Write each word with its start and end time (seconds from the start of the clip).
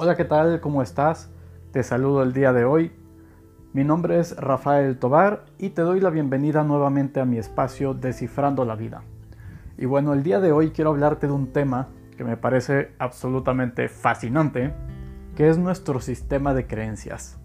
Hola, 0.00 0.14
¿qué 0.14 0.24
tal? 0.24 0.60
¿Cómo 0.60 0.80
estás? 0.80 1.28
Te 1.72 1.82
saludo 1.82 2.22
el 2.22 2.32
día 2.32 2.52
de 2.52 2.64
hoy. 2.64 2.92
Mi 3.72 3.82
nombre 3.82 4.20
es 4.20 4.36
Rafael 4.36 4.96
Tobar 4.96 5.46
y 5.58 5.70
te 5.70 5.82
doy 5.82 5.98
la 5.98 6.10
bienvenida 6.10 6.62
nuevamente 6.62 7.18
a 7.18 7.24
mi 7.24 7.36
espacio 7.36 7.94
Descifrando 7.94 8.64
la 8.64 8.76
Vida. 8.76 9.02
Y 9.76 9.86
bueno, 9.86 10.12
el 10.12 10.22
día 10.22 10.38
de 10.38 10.52
hoy 10.52 10.70
quiero 10.70 10.90
hablarte 10.90 11.26
de 11.26 11.32
un 11.32 11.52
tema 11.52 11.88
que 12.16 12.22
me 12.22 12.36
parece 12.36 12.92
absolutamente 13.00 13.88
fascinante, 13.88 14.72
que 15.34 15.48
es 15.48 15.58
nuestro 15.58 15.98
sistema 15.98 16.54
de 16.54 16.68
creencias. 16.68 17.40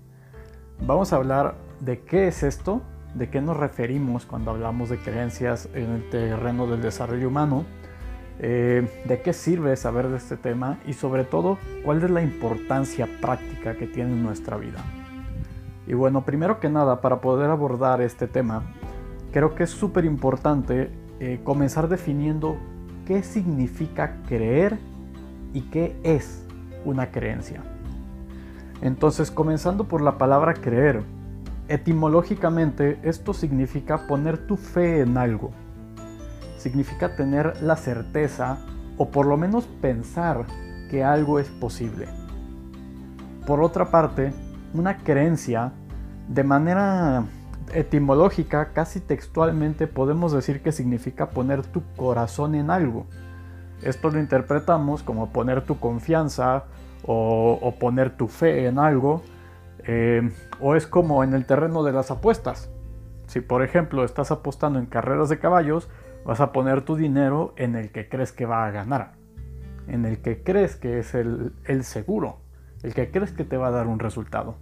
Vamos 0.79 1.11
a 1.11 1.15
hablar 1.15 1.55
de 1.79 2.01
qué 2.01 2.27
es 2.27 2.43
esto, 2.43 2.83
de 3.15 3.31
qué 3.31 3.41
nos 3.41 3.57
referimos 3.57 4.27
cuando 4.27 4.51
hablamos 4.51 4.89
de 4.89 4.99
creencias 4.99 5.69
en 5.73 5.89
el 5.89 6.07
terreno 6.11 6.67
del 6.67 6.83
desarrollo 6.83 7.29
humano, 7.29 7.65
eh, 8.39 8.87
de 9.05 9.21
qué 9.21 9.31
sirve 9.31 9.75
saber 9.75 10.09
de 10.09 10.17
este 10.17 10.37
tema 10.37 10.79
y 10.87 10.93
sobre 10.93 11.23
todo 11.23 11.59
cuál 11.83 12.03
es 12.03 12.09
la 12.09 12.23
importancia 12.23 13.07
práctica 13.21 13.75
que 13.75 13.87
tiene 13.87 14.11
en 14.11 14.23
nuestra 14.23 14.57
vida. 14.57 14.79
Y 15.85 15.93
bueno, 15.93 16.25
primero 16.25 16.59
que 16.59 16.69
nada, 16.69 17.01
para 17.01 17.21
poder 17.21 17.49
abordar 17.49 18.01
este 18.01 18.27
tema, 18.27 18.63
creo 19.31 19.53
que 19.53 19.63
es 19.63 19.69
súper 19.69 20.05
importante 20.05 20.89
eh, 21.19 21.41
comenzar 21.43 21.87
definiendo 21.89 22.57
qué 23.05 23.21
significa 23.21 24.17
creer 24.27 24.77
y 25.53 25.61
qué 25.61 25.95
es 26.03 26.45
una 26.85 27.11
creencia. 27.11 27.61
Entonces, 28.81 29.29
comenzando 29.29 29.85
por 29.85 30.01
la 30.01 30.17
palabra 30.17 30.53
creer, 30.55 31.03
etimológicamente 31.67 32.99
esto 33.03 33.33
significa 33.33 34.07
poner 34.07 34.37
tu 34.37 34.57
fe 34.57 35.01
en 35.01 35.17
algo 35.17 35.51
significa 36.63 37.15
tener 37.17 37.61
la 37.61 37.75
certeza 37.75 38.57
o 38.97 39.09
por 39.09 39.25
lo 39.25 39.35
menos 39.35 39.65
pensar 39.81 40.45
que 40.89 41.03
algo 41.03 41.39
es 41.39 41.49
posible. 41.49 42.07
Por 43.45 43.61
otra 43.61 43.91
parte, 43.91 44.31
una 44.73 44.99
creencia, 44.99 45.73
de 46.29 46.43
manera 46.45 47.25
etimológica, 47.73 48.71
casi 48.71 49.01
textualmente 49.01 49.87
podemos 49.87 50.31
decir 50.31 50.61
que 50.61 50.71
significa 50.71 51.31
poner 51.31 51.63
tu 51.65 51.83
corazón 51.97 52.55
en 52.55 52.69
algo. 52.69 53.07
Esto 53.81 54.09
lo 54.09 54.19
interpretamos 54.19 55.03
como 55.03 55.33
poner 55.33 55.65
tu 55.65 55.79
confianza 55.79 56.63
o, 57.05 57.75
poner 57.77 58.15
tu 58.15 58.29
fe 58.29 58.67
en 58.67 58.79
algo, 58.79 59.21
eh, 59.79 60.31
o 60.61 60.75
es 60.75 60.87
como 60.87 61.25
en 61.25 61.33
el 61.33 61.45
terreno 61.45 61.83
de 61.83 61.91
las 61.91 62.09
apuestas. 62.09 62.69
Si 63.27 63.41
por 63.41 63.63
ejemplo 63.63 64.05
estás 64.05 64.31
apostando 64.31 64.79
en 64.79 64.85
carreras 64.85 65.27
de 65.27 65.39
caballos, 65.39 65.89
Vas 66.25 66.39
a 66.39 66.51
poner 66.51 66.83
tu 66.83 66.95
dinero 66.95 67.53
en 67.57 67.75
el 67.75 67.91
que 67.91 68.07
crees 68.07 68.31
que 68.31 68.45
va 68.45 68.65
a 68.65 68.71
ganar, 68.71 69.13
en 69.87 70.05
el 70.05 70.21
que 70.21 70.41
crees 70.41 70.75
que 70.75 70.99
es 70.99 71.13
el, 71.15 71.53
seguro, 71.83 72.39
el 72.81 72.93
que 72.93 73.11
crees 73.11 73.31
que 73.31 73.43
te 73.43 73.57
va 73.57 73.67
a 73.67 73.71
dar 73.71 73.87
un 73.87 73.99
resultado. 73.99 74.55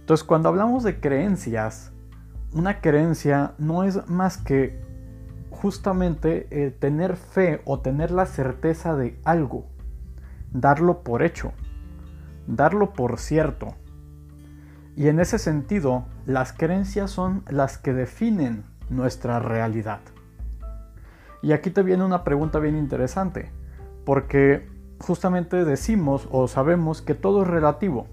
Entonces, 0.00 0.24
cuando 0.24 0.48
hablamos 0.48 0.82
de 0.82 0.98
creencias, 0.98 1.92
una 2.52 2.80
creencia 2.80 3.54
no 3.58 3.84
es 3.84 4.08
más 4.08 4.36
que 4.36 4.82
justamente 5.50 6.48
eh, 6.50 6.70
tener 6.70 7.16
fe 7.16 7.62
o 7.64 7.80
tener 7.80 8.10
la 8.10 8.26
certeza 8.26 8.96
de 8.96 9.20
algo, 9.24 9.66
darlo 10.52 11.04
por 11.04 11.22
hecho, 11.22 11.52
darlo 12.48 12.92
por 12.94 13.18
cierto. 13.18 13.76
Y 14.96 15.06
en 15.06 15.20
ese 15.20 15.38
sentido, 15.38 16.04
las 16.26 16.52
creencias 16.52 17.12
son 17.12 17.44
las 17.48 17.78
que 17.78 17.94
definen 17.94 18.64
nuestra 18.90 19.38
realidad. 19.38 20.00
Y 21.42 21.52
aquí 21.52 21.70
te 21.70 21.82
viene 21.82 22.04
una 22.04 22.22
pregunta 22.22 22.60
bien 22.60 22.76
interesante, 22.76 23.50
porque 24.04 24.68
justamente 25.00 25.64
decimos 25.64 26.28
o 26.30 26.46
sabemos 26.46 27.02
que 27.02 27.14
todo 27.14 27.42
es 27.42 27.48
relativo. 27.48 28.06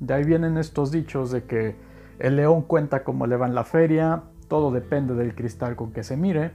De 0.00 0.14
ahí 0.14 0.24
vienen 0.24 0.58
estos 0.58 0.90
dichos 0.90 1.30
de 1.30 1.44
que 1.44 1.76
el 2.18 2.36
león 2.36 2.62
cuenta 2.62 3.04
cómo 3.04 3.26
le 3.26 3.36
va 3.36 3.46
en 3.46 3.54
la 3.54 3.64
feria, 3.64 4.24
todo 4.48 4.72
depende 4.72 5.14
del 5.14 5.34
cristal 5.34 5.76
con 5.76 5.92
que 5.92 6.02
se 6.02 6.16
mire, 6.16 6.52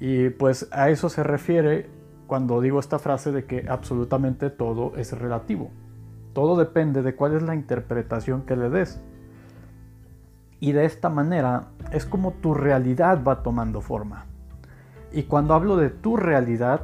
y 0.00 0.30
pues 0.30 0.68
a 0.72 0.90
eso 0.90 1.08
se 1.08 1.22
refiere 1.22 1.88
cuando 2.26 2.60
digo 2.60 2.80
esta 2.80 2.98
frase 2.98 3.30
de 3.30 3.44
que 3.44 3.66
absolutamente 3.68 4.50
todo 4.50 4.96
es 4.96 5.16
relativo. 5.16 5.70
Todo 6.32 6.56
depende 6.56 7.02
de 7.02 7.14
cuál 7.14 7.34
es 7.34 7.42
la 7.42 7.54
interpretación 7.54 8.42
que 8.42 8.56
le 8.56 8.70
des. 8.70 9.00
Y 10.58 10.72
de 10.72 10.84
esta 10.84 11.10
manera 11.10 11.68
es 11.92 12.06
como 12.06 12.32
tu 12.32 12.54
realidad 12.54 13.22
va 13.22 13.42
tomando 13.42 13.80
forma. 13.80 14.26
Y 15.14 15.22
cuando 15.22 15.54
hablo 15.54 15.76
de 15.76 15.90
tu 15.90 16.16
realidad, 16.16 16.80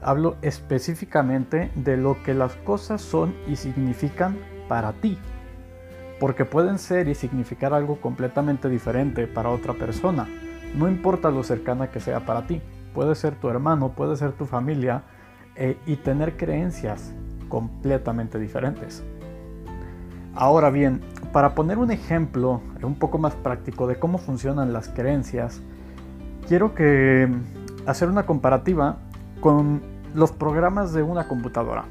hablo 0.00 0.36
específicamente 0.42 1.72
de 1.74 1.96
lo 1.96 2.22
que 2.22 2.32
las 2.32 2.54
cosas 2.54 3.02
son 3.02 3.34
y 3.48 3.56
significan 3.56 4.38
para 4.68 4.92
ti. 4.92 5.18
Porque 6.20 6.44
pueden 6.44 6.78
ser 6.78 7.08
y 7.08 7.16
significar 7.16 7.74
algo 7.74 8.00
completamente 8.00 8.68
diferente 8.68 9.26
para 9.26 9.50
otra 9.50 9.74
persona. 9.74 10.28
No 10.76 10.88
importa 10.88 11.32
lo 11.32 11.42
cercana 11.42 11.90
que 11.90 11.98
sea 11.98 12.24
para 12.24 12.46
ti. 12.46 12.62
Puede 12.94 13.16
ser 13.16 13.34
tu 13.34 13.48
hermano, 13.48 13.90
puede 13.90 14.16
ser 14.16 14.30
tu 14.32 14.46
familia 14.46 15.02
eh, 15.56 15.76
y 15.84 15.96
tener 15.96 16.36
creencias 16.36 17.12
completamente 17.48 18.38
diferentes. 18.38 19.02
Ahora 20.36 20.70
bien, 20.70 21.00
para 21.32 21.56
poner 21.56 21.78
un 21.78 21.90
ejemplo 21.90 22.60
un 22.84 22.94
poco 22.94 23.18
más 23.18 23.34
práctico 23.34 23.88
de 23.88 23.96
cómo 23.96 24.18
funcionan 24.18 24.72
las 24.72 24.88
creencias, 24.88 25.60
quiero 26.46 26.74
que 26.74 27.28
hacer 27.86 28.08
una 28.08 28.26
comparativa 28.26 28.96
con 29.40 29.82
los 30.14 30.32
programas 30.32 30.92
de 30.92 31.02
una 31.02 31.28
computadora. 31.28 31.84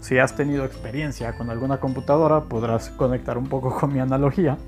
Si 0.00 0.18
has 0.18 0.36
tenido 0.36 0.64
experiencia 0.64 1.36
con 1.36 1.48
alguna 1.48 1.80
computadora, 1.80 2.42
podrás 2.42 2.90
conectar 2.90 3.38
un 3.38 3.46
poco 3.46 3.74
con 3.80 3.92
mi 3.92 4.00
analogía. 4.00 4.58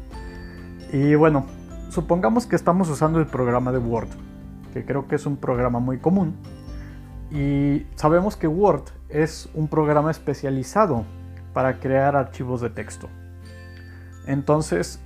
Y 0.92 1.14
bueno, 1.14 1.46
supongamos 1.90 2.46
que 2.46 2.56
estamos 2.56 2.88
usando 2.88 3.18
el 3.18 3.26
programa 3.26 3.72
de 3.72 3.78
Word, 3.78 4.08
que 4.72 4.84
creo 4.84 5.06
que 5.06 5.16
es 5.16 5.26
un 5.26 5.36
programa 5.36 5.78
muy 5.78 5.98
común. 5.98 6.36
Y 7.30 7.86
sabemos 7.96 8.36
que 8.36 8.46
Word 8.46 8.84
es 9.08 9.48
un 9.54 9.68
programa 9.68 10.10
especializado 10.10 11.04
para 11.52 11.80
crear 11.80 12.16
archivos 12.16 12.60
de 12.60 12.70
texto. 12.70 13.08
Entonces, 14.26 15.00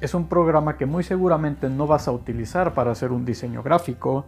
es 0.00 0.14
un 0.14 0.28
programa 0.28 0.76
que 0.76 0.86
muy 0.86 1.04
seguramente 1.04 1.68
no 1.68 1.86
vas 1.86 2.08
a 2.08 2.12
utilizar 2.12 2.74
para 2.74 2.90
hacer 2.90 3.12
un 3.12 3.24
diseño 3.24 3.62
gráfico, 3.62 4.26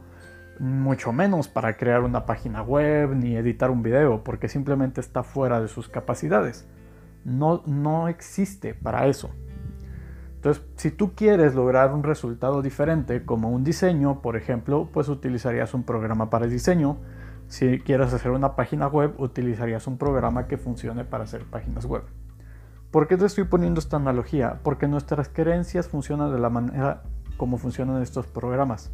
mucho 0.59 1.13
menos 1.13 1.49
para 1.49 1.77
crear 1.77 2.03
una 2.03 2.27
página 2.27 2.63
web 2.63 3.15
ni 3.15 3.37
editar 3.37 3.71
un 3.71 3.83
video, 3.83 4.25
porque 4.25 4.49
simplemente 4.49 5.01
está 5.01 5.23
fuera 5.23 5.61
de 5.61 5.69
sus 5.69 5.89
capacidades. 5.89 6.67
No, 7.25 7.63
no 7.67 8.09
existe 8.09 8.75
para 8.75 9.07
eso. 9.07 9.31
Entonces, 10.37 10.65
si 10.77 10.91
tú 10.91 11.15
quieres 11.15 11.55
lograr 11.55 11.93
un 11.93 12.03
resultado 12.03 12.63
diferente, 12.63 13.25
como 13.25 13.51
un 13.51 13.65
diseño, 13.65 14.23
por 14.23 14.37
ejemplo, 14.37 14.89
pues 14.93 15.09
utilizarías 15.09 15.75
un 15.75 15.83
programa 15.83 16.31
para 16.31 16.45
el 16.45 16.51
diseño. 16.51 16.99
Si 17.49 17.81
quieres 17.81 18.13
hacer 18.13 18.31
una 18.31 18.55
página 18.55 18.87
web, 18.87 19.15
utilizarías 19.19 19.87
un 19.87 19.99
programa 19.99 20.47
que 20.47 20.57
funcione 20.57 21.05
para 21.05 21.25
hacer 21.25 21.45
páginas 21.45 21.87
web. 21.87 22.03
¿Por 22.91 23.09
qué 23.09 23.17
te 23.17 23.27
estoy 23.27 23.45
poniendo 23.45 23.81
esta 23.81 23.97
analogía? 23.97 24.61
Porque 24.63 24.87
nuestras 24.87 25.29
creencias 25.29 25.89
funcionan 25.89 26.33
de 26.33 26.39
la 26.39 26.51
manera 26.51 27.03
como 27.37 27.59
funcionan 27.59 28.01
estos 28.03 28.27
programas 28.27 28.93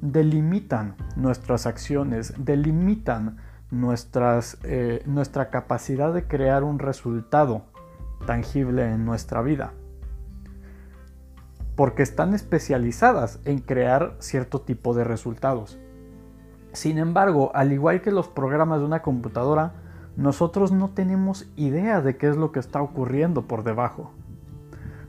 delimitan 0.00 0.96
nuestras 1.16 1.66
acciones, 1.66 2.34
delimitan 2.38 3.38
eh, 4.64 5.02
nuestra 5.06 5.50
capacidad 5.50 6.12
de 6.12 6.24
crear 6.26 6.64
un 6.64 6.78
resultado 6.78 7.62
tangible 8.26 8.90
en 8.90 9.04
nuestra 9.04 9.42
vida. 9.42 9.72
Porque 11.76 12.02
están 12.02 12.34
especializadas 12.34 13.38
en 13.44 13.58
crear 13.60 14.16
cierto 14.18 14.60
tipo 14.60 14.94
de 14.94 15.04
resultados. 15.04 15.78
Sin 16.72 16.98
embargo, 16.98 17.50
al 17.54 17.72
igual 17.72 18.00
que 18.02 18.10
los 18.10 18.28
programas 18.28 18.80
de 18.80 18.86
una 18.86 19.02
computadora, 19.02 19.72
nosotros 20.16 20.72
no 20.72 20.90
tenemos 20.90 21.48
idea 21.56 22.00
de 22.00 22.16
qué 22.16 22.28
es 22.28 22.36
lo 22.36 22.52
que 22.52 22.60
está 22.60 22.82
ocurriendo 22.82 23.42
por 23.42 23.64
debajo. 23.64 24.10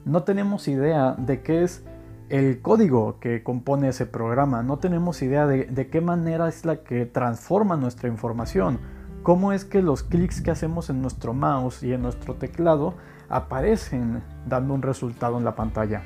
No 0.06 0.24
tenemos 0.24 0.68
idea 0.68 1.16
de 1.18 1.42
qué 1.42 1.64
es 1.64 1.84
el 2.32 2.62
código 2.62 3.20
que 3.20 3.44
compone 3.44 3.90
ese 3.90 4.06
programa. 4.06 4.64
No 4.64 4.78
tenemos 4.78 5.22
idea 5.22 5.46
de, 5.48 5.90
qué 5.92 6.00
manera 6.00 6.48
es 6.48 6.64
la 6.64 6.78
que 6.78 7.06
transforma 7.06 7.76
nuestra 7.76 8.08
información. 8.08 8.80
Cómo 9.22 9.52
es 9.52 9.66
que 9.66 9.82
los 9.82 10.02
clics 10.02 10.42
que 10.42 10.50
hacemos 10.50 10.90
en 10.90 11.02
nuestro 11.02 11.34
mouse 11.34 11.84
y 11.84 11.92
en 11.92 12.02
nuestro 12.02 12.36
teclado 12.36 12.96
aparecen 13.28 14.24
dando 14.48 14.74
un 14.74 14.82
resultado 14.82 15.38
en 15.38 15.44
la 15.44 15.56
pantalla. 15.56 16.04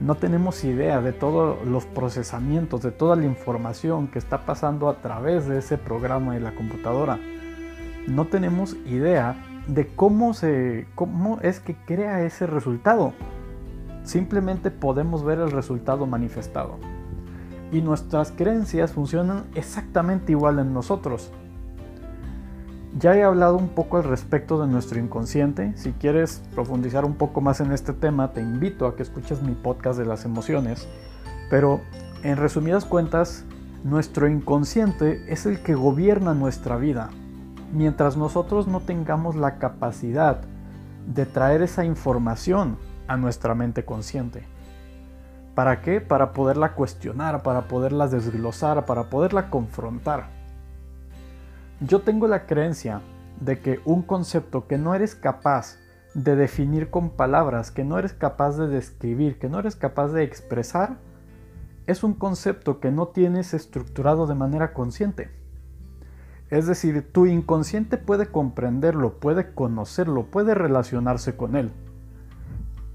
No 0.00 0.16
tenemos 0.16 0.64
idea 0.64 1.00
de 1.00 1.14
todos 1.14 1.66
los 1.66 1.86
procesamientos, 1.86 2.82
de 2.82 2.92
toda 2.92 3.16
la 3.16 3.24
información 3.24 4.08
que 4.08 4.18
está 4.18 4.44
pasando 4.44 4.90
a 4.90 5.00
través 5.00 5.48
de 5.48 5.60
ese 5.60 5.78
programa 5.78 6.36
y 6.36 6.40
la 6.40 6.54
computadora. 6.54 7.18
No 8.06 8.26
tenemos 8.26 8.76
idea 8.84 9.34
de 9.66 9.86
cómo, 9.86 10.32
es 11.40 11.60
que 11.60 11.74
crea 11.86 12.22
ese 12.22 12.46
resultado. 12.46 13.14
Simplemente 14.08 14.70
podemos 14.70 15.22
ver 15.22 15.38
el 15.38 15.50
resultado 15.50 16.06
manifestado. 16.06 16.78
Y 17.70 17.82
nuestras 17.82 18.32
creencias 18.32 18.92
funcionan 18.92 19.44
exactamente 19.54 20.32
igual 20.32 20.58
en 20.60 20.72
nosotros. 20.72 21.30
Ya 22.98 23.14
he 23.14 23.22
hablado 23.22 23.58
un 23.58 23.68
poco 23.68 23.98
al 23.98 24.04
respecto 24.04 24.62
de 24.62 24.66
nuestro 24.66 24.98
inconsciente. 24.98 25.76
Si 25.76 25.92
quieres 25.92 26.40
profundizar 26.54 27.04
un 27.04 27.16
poco 27.16 27.42
más 27.42 27.60
en 27.60 27.70
este 27.70 27.92
tema, 27.92 28.32
te 28.32 28.40
invito 28.40 28.86
a 28.86 28.96
que 28.96 29.02
escuches 29.02 29.42
mi 29.42 29.52
podcast 29.52 29.98
de 29.98 30.06
las 30.06 30.24
emociones. 30.24 30.88
Pero 31.50 31.82
en 32.22 32.38
resumidas 32.38 32.86
cuentas, 32.86 33.44
nuestro 33.84 34.26
inconsciente 34.26 35.22
es 35.30 35.44
el 35.44 35.60
que 35.60 35.74
gobierna 35.74 36.32
nuestra 36.32 36.78
vida. 36.78 37.10
Mientras 37.74 38.16
nosotros 38.16 38.68
no 38.68 38.80
tengamos 38.80 39.36
la 39.36 39.58
capacidad 39.58 40.40
de 41.06 41.26
traer 41.26 41.60
esa 41.60 41.84
información 41.84 42.78
a 43.08 43.16
nuestra 43.16 43.54
mente 43.54 43.84
consciente. 43.84 44.44
¿Para 45.54 45.82
qué? 45.82 46.00
Para 46.00 46.32
poderla 46.32 46.74
cuestionar, 46.74 47.42
para 47.42 47.62
poderla 47.66 48.06
desglosar, 48.06 48.86
para 48.86 49.10
poderla 49.10 49.50
confrontar. 49.50 50.28
Yo 51.80 52.02
tengo 52.02 52.28
la 52.28 52.46
creencia 52.46 53.00
de 53.40 53.58
que 53.58 53.80
un 53.84 54.02
concepto 54.02 54.68
que 54.68 54.78
no 54.78 54.94
eres 54.94 55.14
capaz 55.14 55.78
de 56.14 56.36
definir 56.36 56.90
con 56.90 57.10
palabras, 57.10 57.70
que 57.70 57.84
no 57.84 57.98
eres 57.98 58.12
capaz 58.12 58.56
de 58.56 58.68
describir, 58.68 59.38
que 59.38 59.48
no 59.48 59.58
eres 59.58 59.76
capaz 59.76 60.08
de 60.08 60.22
expresar, 60.22 60.96
es 61.86 62.02
un 62.02 62.14
concepto 62.14 62.80
que 62.80 62.90
no 62.90 63.08
tienes 63.08 63.54
estructurado 63.54 64.26
de 64.26 64.34
manera 64.34 64.72
consciente. 64.72 65.30
Es 66.50 66.66
decir, 66.66 67.12
tu 67.12 67.26
inconsciente 67.26 67.98
puede 67.98 68.26
comprenderlo, 68.26 69.18
puede 69.20 69.54
conocerlo, 69.54 70.26
puede 70.26 70.54
relacionarse 70.54 71.36
con 71.36 71.56
él, 71.56 71.72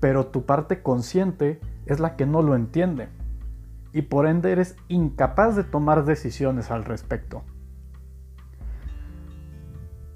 pero 0.03 0.25
tu 0.25 0.45
parte 0.45 0.81
consciente 0.81 1.61
es 1.85 2.01
la 2.01 2.17
que 2.17 2.25
no 2.25 2.41
lo 2.41 2.57
entiende 2.57 3.07
y 3.93 4.01
por 4.01 4.27
ende 4.27 4.51
eres 4.51 4.75
incapaz 4.89 5.55
de 5.55 5.63
tomar 5.63 6.03
decisiones 6.03 6.71
al 6.71 6.83
respecto. 6.83 7.43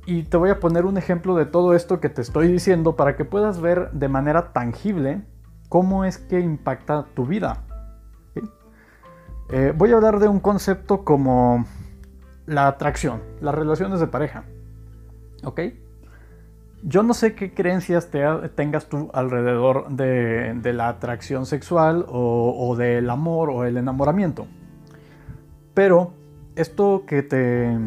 Y 0.05 0.23
te 0.23 0.35
voy 0.35 0.49
a 0.49 0.59
poner 0.59 0.85
un 0.85 0.97
ejemplo 0.97 1.35
de 1.35 1.45
todo 1.45 1.73
esto 1.73 2.01
que 2.01 2.09
te 2.09 2.21
estoy 2.21 2.49
diciendo 2.49 2.97
para 2.97 3.15
que 3.15 3.23
puedas 3.23 3.61
ver 3.61 3.89
de 3.91 4.09
manera 4.09 4.51
tangible 4.51 5.21
cómo 5.69 6.03
es 6.03 6.17
que 6.17 6.41
impacta 6.41 7.05
tu 7.15 7.25
vida. 7.25 7.63
Eh, 9.49 9.73
voy 9.73 9.93
a 9.93 9.95
hablar 9.95 10.19
de 10.19 10.27
un 10.27 10.41
concepto 10.41 11.05
como 11.05 11.65
la 12.45 12.67
atracción, 12.67 13.21
las 13.39 13.55
relaciones 13.55 14.01
de 14.01 14.07
pareja. 14.07 14.43
¿Ok? 15.45 15.61
Yo 16.83 17.01
no 17.01 17.13
sé 17.15 17.33
qué 17.33 17.53
creencias 17.53 18.09
tengas 18.55 18.87
tú 18.87 19.09
alrededor 19.13 19.89
de, 19.89 20.73
la 20.73 20.89
atracción 20.89 21.45
sexual 21.47 22.05
o, 22.07 22.75
del 22.77 23.09
amor 23.09 23.49
o 23.49 23.65
el 23.65 23.77
enamoramiento. 23.77 24.45
Pero 25.73 26.13
esto 26.55 27.03
que 27.07 27.23
te, 27.23 27.77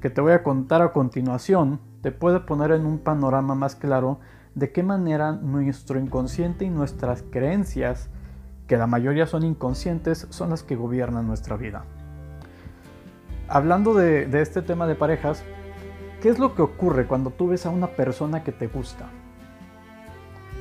que 0.00 0.08
te 0.10 0.20
voy 0.20 0.32
a 0.32 0.42
contar 0.42 0.80
a 0.80 0.92
continuación 0.92 1.80
te 2.00 2.10
puede 2.10 2.40
poner 2.40 2.72
en 2.72 2.86
un 2.86 2.98
panorama 2.98 3.54
más 3.54 3.76
claro 3.76 4.20
de 4.54 4.72
qué 4.72 4.82
manera 4.82 5.32
nuestro 5.32 5.98
inconsciente 5.98 6.64
y 6.64 6.70
nuestras 6.70 7.22
creencias, 7.22 8.08
que 8.66 8.78
la 8.78 8.86
mayoría 8.86 9.26
son 9.26 9.44
inconscientes, 9.44 10.26
son 10.30 10.50
las 10.50 10.62
que 10.62 10.76
gobiernan 10.76 11.26
nuestra 11.26 11.56
vida. 11.56 11.84
Hablando 13.48 13.94
de 13.94 14.28
este 14.40 14.62
tema 14.62 14.86
de 14.86 14.94
parejas, 14.94 15.44
¿Qué 16.22 16.28
es 16.28 16.38
lo 16.38 16.54
que 16.54 16.62
ocurre 16.62 17.06
cuando 17.06 17.30
tú 17.30 17.48
ves 17.48 17.64
a 17.64 17.70
una 17.70 17.88
persona 17.88 18.42
que 18.42 18.50
te 18.50 18.66
gusta? 18.66 19.06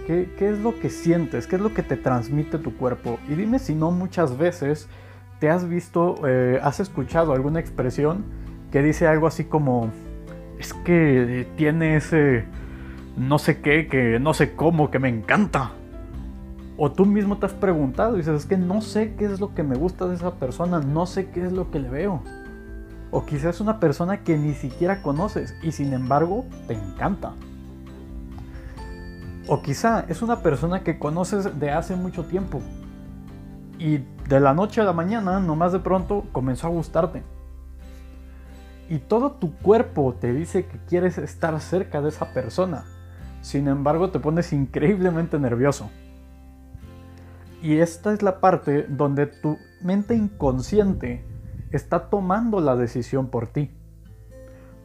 ¿Qué, 0.05 0.29
es 0.39 0.59
lo 0.59 0.79
que 0.79 0.89
sientes? 0.89 1.47
¿Qué 1.47 1.57
es 1.57 1.61
lo 1.61 1.73
que 1.73 1.83
te 1.83 1.97
transmite 1.97 2.59
tu 2.59 2.77
cuerpo? 2.77 3.19
Y 3.27 3.33
dime 3.33 3.59
si 3.59 3.75
no 3.75 3.91
muchas 3.91 4.37
veces 4.37 4.87
te 5.39 5.49
has 5.49 5.67
visto, 5.67 6.15
eh, 6.25 6.59
has 6.63 6.79
escuchado 6.79 7.33
alguna 7.33 7.59
expresión 7.59 8.23
que 8.71 8.81
dice 8.81 9.07
algo 9.07 9.27
así 9.27 9.43
como, 9.43 9.91
es 10.59 10.73
que 10.73 11.47
tiene 11.57 11.97
ese 11.97 12.45
no 13.17 13.39
sé 13.39 13.59
qué, 13.59 13.87
que 13.87 14.19
no 14.19 14.33
sé 14.33 14.53
cómo, 14.53 14.91
que 14.91 14.99
me 14.99 15.09
encanta. 15.09 15.71
O 16.77 16.91
tú 16.91 17.05
mismo 17.05 17.37
te 17.37 17.47
has 17.47 17.53
preguntado 17.53 18.13
y 18.13 18.19
dices, 18.19 18.41
es 18.41 18.45
que 18.45 18.57
no 18.57 18.81
sé 18.81 19.15
qué 19.15 19.25
es 19.25 19.39
lo 19.39 19.55
que 19.55 19.63
me 19.63 19.75
gusta 19.75 20.07
de 20.07 20.15
esa 20.15 20.35
persona, 20.35 20.79
no 20.79 21.07
sé 21.07 21.31
qué 21.31 21.43
es 21.43 21.51
lo 21.51 21.71
que 21.71 21.79
le 21.79 21.89
veo. 21.89 22.21
O 23.11 23.25
quizás 23.25 23.61
una 23.61 23.79
persona 23.79 24.23
que 24.23 24.37
ni 24.37 24.53
siquiera 24.53 25.01
conoces 25.01 25.55
y 25.61 25.71
sin 25.71 25.93
embargo 25.93 26.45
te 26.67 26.73
encanta. 26.73 27.33
O 29.47 29.61
quizá 29.61 30.05
es 30.09 30.21
una 30.21 30.41
persona 30.41 30.83
que 30.83 30.99
conoces 30.99 31.59
de 31.59 31.71
hace 31.71 31.95
mucho 31.95 32.25
tiempo 32.25 32.61
y 33.79 33.99
de 34.27 34.39
la 34.39 34.53
noche 34.53 34.81
a 34.81 34.83
la 34.83 34.93
mañana, 34.93 35.39
nomás 35.39 35.71
de 35.71 35.79
pronto, 35.79 36.25
comenzó 36.31 36.67
a 36.67 36.71
gustarte. 36.71 37.23
Y 38.89 38.99
todo 38.99 39.33
tu 39.33 39.53
cuerpo 39.57 40.15
te 40.19 40.33
dice 40.33 40.65
que 40.65 40.79
quieres 40.87 41.17
estar 41.17 41.59
cerca 41.59 42.01
de 42.01 42.09
esa 42.09 42.33
persona. 42.33 42.85
Sin 43.41 43.67
embargo, 43.67 44.09
te 44.09 44.19
pones 44.19 44.51
increíblemente 44.53 45.39
nervioso. 45.39 45.89
Y 47.61 47.77
esta 47.77 48.13
es 48.13 48.21
la 48.21 48.39
parte 48.39 48.85
donde 48.87 49.27
tu 49.27 49.57
mente 49.81 50.15
inconsciente 50.15 51.25
está 51.77 52.09
tomando 52.09 52.59
la 52.59 52.75
decisión 52.75 53.27
por 53.29 53.47
ti. 53.47 53.71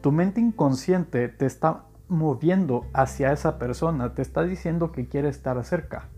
Tu 0.01 0.11
mente 0.11 0.39
inconsciente 0.39 1.27
te 1.27 1.45
está 1.45 1.83
moviendo 2.07 2.85
hacia 2.93 3.31
esa 3.33 3.57
persona, 3.57 4.13
te 4.13 4.21
está 4.21 4.43
diciendo 4.43 4.91
que 4.91 5.07
quiere 5.07 5.29
estar 5.29 5.61
cerca. 5.65 6.09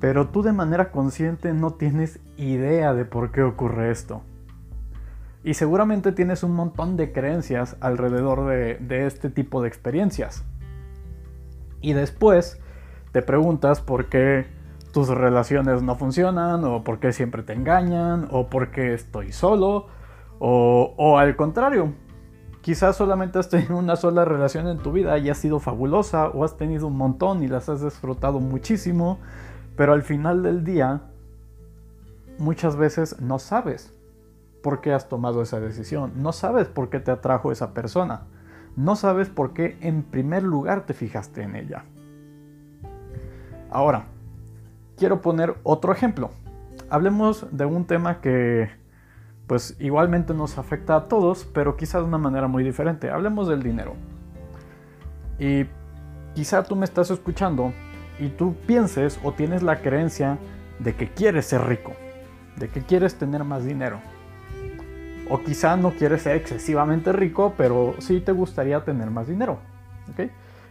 Pero 0.00 0.28
tú 0.28 0.42
de 0.42 0.52
manera 0.52 0.90
consciente 0.90 1.52
no 1.52 1.72
tienes 1.72 2.20
idea 2.36 2.94
de 2.94 3.04
por 3.04 3.32
qué 3.32 3.42
ocurre 3.42 3.90
esto. 3.90 4.22
Y 5.42 5.54
seguramente 5.54 6.12
tienes 6.12 6.42
un 6.42 6.52
montón 6.52 6.96
de 6.96 7.12
creencias 7.12 7.76
alrededor 7.80 8.46
de, 8.46 8.76
de 8.76 9.06
este 9.06 9.30
tipo 9.30 9.62
de 9.62 9.68
experiencias. 9.68 10.44
Y 11.80 11.92
después 11.92 12.60
te 13.12 13.22
preguntas 13.22 13.80
por 13.80 14.08
qué 14.08 14.46
tus 14.94 15.08
relaciones 15.08 15.82
no 15.82 15.96
funcionan, 15.96 16.62
o 16.62 16.84
por 16.84 17.00
qué 17.00 17.12
siempre 17.12 17.42
te 17.42 17.52
engañan, 17.52 18.28
o 18.30 18.46
por 18.46 18.70
qué 18.70 18.94
estoy 18.94 19.32
solo, 19.32 19.88
o, 20.38 20.94
o 20.96 21.18
al 21.18 21.34
contrario, 21.34 21.92
quizás 22.60 22.94
solamente 22.94 23.40
has 23.40 23.48
tenido 23.48 23.76
una 23.76 23.96
sola 23.96 24.24
relación 24.24 24.68
en 24.68 24.78
tu 24.78 24.92
vida 24.92 25.18
y 25.18 25.30
ha 25.30 25.34
sido 25.34 25.58
fabulosa, 25.58 26.28
o 26.28 26.44
has 26.44 26.56
tenido 26.56 26.86
un 26.86 26.96
montón 26.96 27.42
y 27.42 27.48
las 27.48 27.68
has 27.68 27.82
disfrutado 27.82 28.38
muchísimo, 28.38 29.18
pero 29.76 29.94
al 29.94 30.04
final 30.04 30.44
del 30.44 30.62
día, 30.62 31.02
muchas 32.38 32.76
veces 32.76 33.20
no 33.20 33.40
sabes 33.40 33.92
por 34.62 34.80
qué 34.80 34.92
has 34.92 35.08
tomado 35.08 35.42
esa 35.42 35.58
decisión, 35.58 36.12
no 36.22 36.30
sabes 36.30 36.68
por 36.68 36.88
qué 36.88 37.00
te 37.00 37.10
atrajo 37.10 37.50
esa 37.50 37.74
persona, 37.74 38.28
no 38.76 38.94
sabes 38.94 39.28
por 39.28 39.54
qué 39.54 39.76
en 39.80 40.04
primer 40.04 40.44
lugar 40.44 40.86
te 40.86 40.94
fijaste 40.94 41.42
en 41.42 41.56
ella. 41.56 41.84
Ahora, 43.70 44.13
quiero 44.96 45.20
poner 45.20 45.56
otro 45.62 45.92
ejemplo. 45.92 46.30
Hablemos 46.90 47.46
de 47.50 47.64
un 47.64 47.84
tema 47.86 48.20
que 48.20 48.70
pues 49.46 49.76
igualmente 49.78 50.32
nos 50.32 50.58
afecta 50.58 50.96
a 50.96 51.08
todos, 51.08 51.44
pero 51.52 51.76
quizá 51.76 51.98
de 51.98 52.04
una 52.04 52.18
manera 52.18 52.48
muy 52.48 52.64
diferente. 52.64 53.10
Hablemos 53.10 53.48
del 53.48 53.62
dinero. 53.62 53.94
Y 55.38 55.66
quizá 56.34 56.62
tú 56.62 56.76
me 56.76 56.84
estás 56.84 57.10
escuchando 57.10 57.72
y 58.18 58.28
tú 58.28 58.54
pienses 58.66 59.18
o 59.22 59.32
tienes 59.32 59.62
la 59.62 59.80
creencia 59.80 60.38
de 60.78 60.94
que 60.94 61.10
quieres 61.10 61.46
ser 61.46 61.66
rico, 61.66 61.92
de 62.56 62.68
que 62.68 62.80
quieres 62.80 63.16
tener 63.16 63.44
más 63.44 63.64
dinero. 63.64 64.00
O 65.28 65.40
quizá 65.42 65.76
no 65.76 65.90
quieres 65.92 66.22
ser 66.22 66.36
excesivamente 66.36 67.12
rico, 67.12 67.54
pero 67.56 67.94
sí 67.98 68.20
te 68.20 68.32
gustaría 68.32 68.84
tener 68.84 69.10
más 69.10 69.26
dinero. 69.26 69.58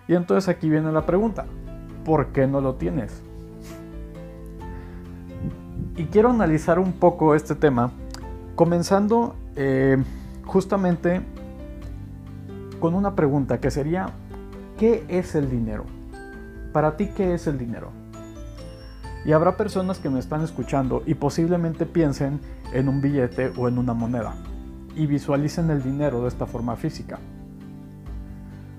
Y 0.07 0.15
entonces 0.15 0.47
aquí 0.47 0.69
viene 0.69 0.91
la 0.91 1.05
pregunta, 1.05 1.45
¿por 2.05 2.27
qué 2.27 2.47
no 2.47 2.61
lo 2.61 2.75
tienes? 2.75 3.23
Y 5.95 6.05
quiero 6.05 6.29
analizar 6.29 6.79
un 6.79 6.93
poco 6.93 7.35
este 7.35 7.55
tema, 7.55 7.91
comenzando 8.55 9.35
eh, 9.55 9.97
justamente 10.45 11.21
con 12.79 12.95
una 12.95 13.15
pregunta 13.15 13.59
que 13.59 13.71
sería, 13.71 14.09
¿qué 14.77 15.05
es 15.07 15.35
el 15.35 15.49
dinero? 15.49 15.85
Para 16.71 16.97
ti, 16.97 17.07
¿qué 17.15 17.33
es 17.33 17.47
el 17.47 17.57
dinero? 17.57 17.91
Y 19.25 19.31
habrá 19.31 19.55
personas 19.55 19.99
que 19.99 20.09
me 20.09 20.19
están 20.19 20.41
escuchando 20.41 21.01
y 21.05 21.13
posiblemente 21.13 21.85
piensen 21.85 22.41
en 22.73 22.89
un 22.89 23.01
billete 23.01 23.53
o 23.55 23.67
en 23.67 23.77
una 23.77 23.93
moneda 23.93 24.35
y 24.95 25.05
visualicen 25.07 25.69
el 25.69 25.81
dinero 25.81 26.21
de 26.21 26.27
esta 26.27 26.45
forma 26.45 26.75
física. 26.75 27.19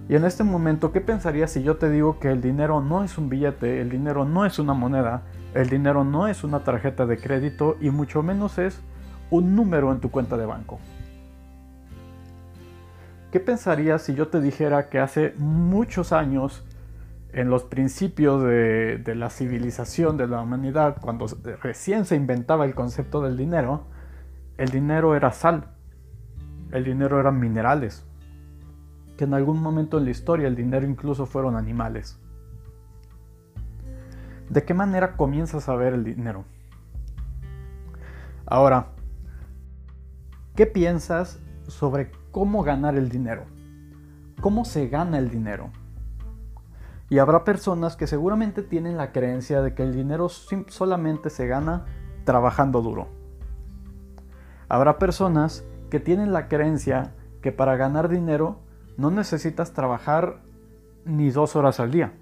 Y 0.08 0.16
en 0.16 0.24
este 0.24 0.44
momento, 0.44 0.92
¿qué 0.92 1.00
pensarías 1.00 1.50
si 1.50 1.62
yo 1.62 1.76
te 1.76 1.88
digo 1.88 2.18
que 2.18 2.30
el 2.30 2.42
dinero 2.42 2.82
no 2.82 3.04
es 3.04 3.16
un 3.16 3.30
billete, 3.30 3.80
el 3.80 3.88
dinero 3.88 4.26
no 4.26 4.44
es 4.44 4.58
una 4.58 4.74
moneda, 4.74 5.22
el 5.54 5.68
dinero 5.68 6.04
no 6.04 6.26
es 6.26 6.44
una 6.44 6.64
tarjeta 6.64 7.06
de 7.06 7.16
crédito 7.16 7.76
y 7.80 7.90
mucho 7.90 8.22
menos 8.22 8.58
es 8.58 8.80
un 9.30 9.54
número 9.54 9.92
en 9.92 10.00
tu 10.00 10.10
cuenta 10.10 10.36
de 10.36 10.46
banco. 10.46 10.80
¿Qué 13.30 13.40
pensarías 13.40 14.02
si 14.02 14.14
yo 14.14 14.28
te 14.28 14.40
dijera 14.40 14.88
que 14.88 14.98
hace 14.98 15.34
muchos 15.38 16.12
años, 16.12 16.64
en 17.32 17.50
los 17.50 17.64
principios 17.64 18.44
de, 18.44 19.14
la 19.16 19.28
civilización 19.28 20.16
de 20.16 20.28
la 20.28 20.40
humanidad, 20.40 20.98
cuando 21.00 21.26
recién 21.60 22.04
se 22.04 22.14
inventaba 22.14 22.64
el 22.64 22.76
concepto 22.76 23.22
del 23.22 23.36
dinero, 23.36 23.86
el 24.56 24.68
dinero 24.68 25.16
era 25.16 25.32
sal, 25.32 25.72
el 26.70 26.84
dinero 26.84 27.18
eran 27.18 27.40
minerales, 27.40 28.04
que 29.16 29.24
en 29.24 29.34
algún 29.34 29.60
momento 29.60 29.98
en 29.98 30.04
la 30.04 30.10
historia 30.10 30.46
el 30.46 30.54
dinero 30.54 30.86
incluso 30.86 31.26
fueron 31.26 31.56
animales. 31.56 32.20
¿De 34.54 34.64
qué 34.64 34.72
manera 34.72 35.16
comienzas 35.16 35.68
a 35.68 35.74
ver 35.74 35.94
el 35.94 36.04
dinero? 36.04 36.44
Ahora, 38.46 38.92
¿qué 40.54 40.64
piensas 40.64 41.40
sobre 41.66 42.12
cómo 42.30 42.62
ganar 42.62 42.94
el 42.94 43.08
dinero? 43.08 43.46
¿Cómo 44.40 44.64
se 44.64 44.86
gana 44.86 45.18
el 45.18 45.28
dinero? 45.28 45.70
Y 47.10 47.18
habrá 47.18 47.42
personas 47.42 47.96
que 47.96 48.06
seguramente 48.06 48.62
tienen 48.62 48.96
la 48.96 49.10
creencia 49.10 49.60
de 49.60 49.74
que 49.74 49.82
el 49.82 49.92
dinero 49.92 50.28
solamente 50.28 51.30
se 51.30 51.48
gana 51.48 51.86
trabajando 52.22 52.80
duro. 52.80 53.08
Habrá 54.68 55.00
personas 55.00 55.64
que 55.90 55.98
tienen 55.98 56.32
la 56.32 56.46
creencia 56.46 57.12
que 57.42 57.50
para 57.50 57.74
ganar 57.74 58.08
dinero 58.08 58.60
no 58.96 59.10
necesitas 59.10 59.72
trabajar 59.72 60.42
ni 61.04 61.30
dos 61.30 61.56
horas 61.56 61.80
al 61.80 61.90
día. 61.90 62.12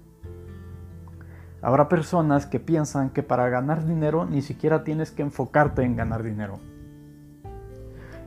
Habrá 1.63 1.87
personas 1.87 2.45
que 2.45 2.59
piensan 2.59 3.09
que 3.09 3.23
para 3.23 3.47
ganar 3.47 3.85
dinero 3.85 4.25
ni 4.25 4.41
siquiera 4.41 4.83
tienes 4.83 5.11
que 5.11 5.21
enfocarte 5.21 5.81
en 5.83 5.95
ganar 5.95 6.21
dinero. 6.21 6.59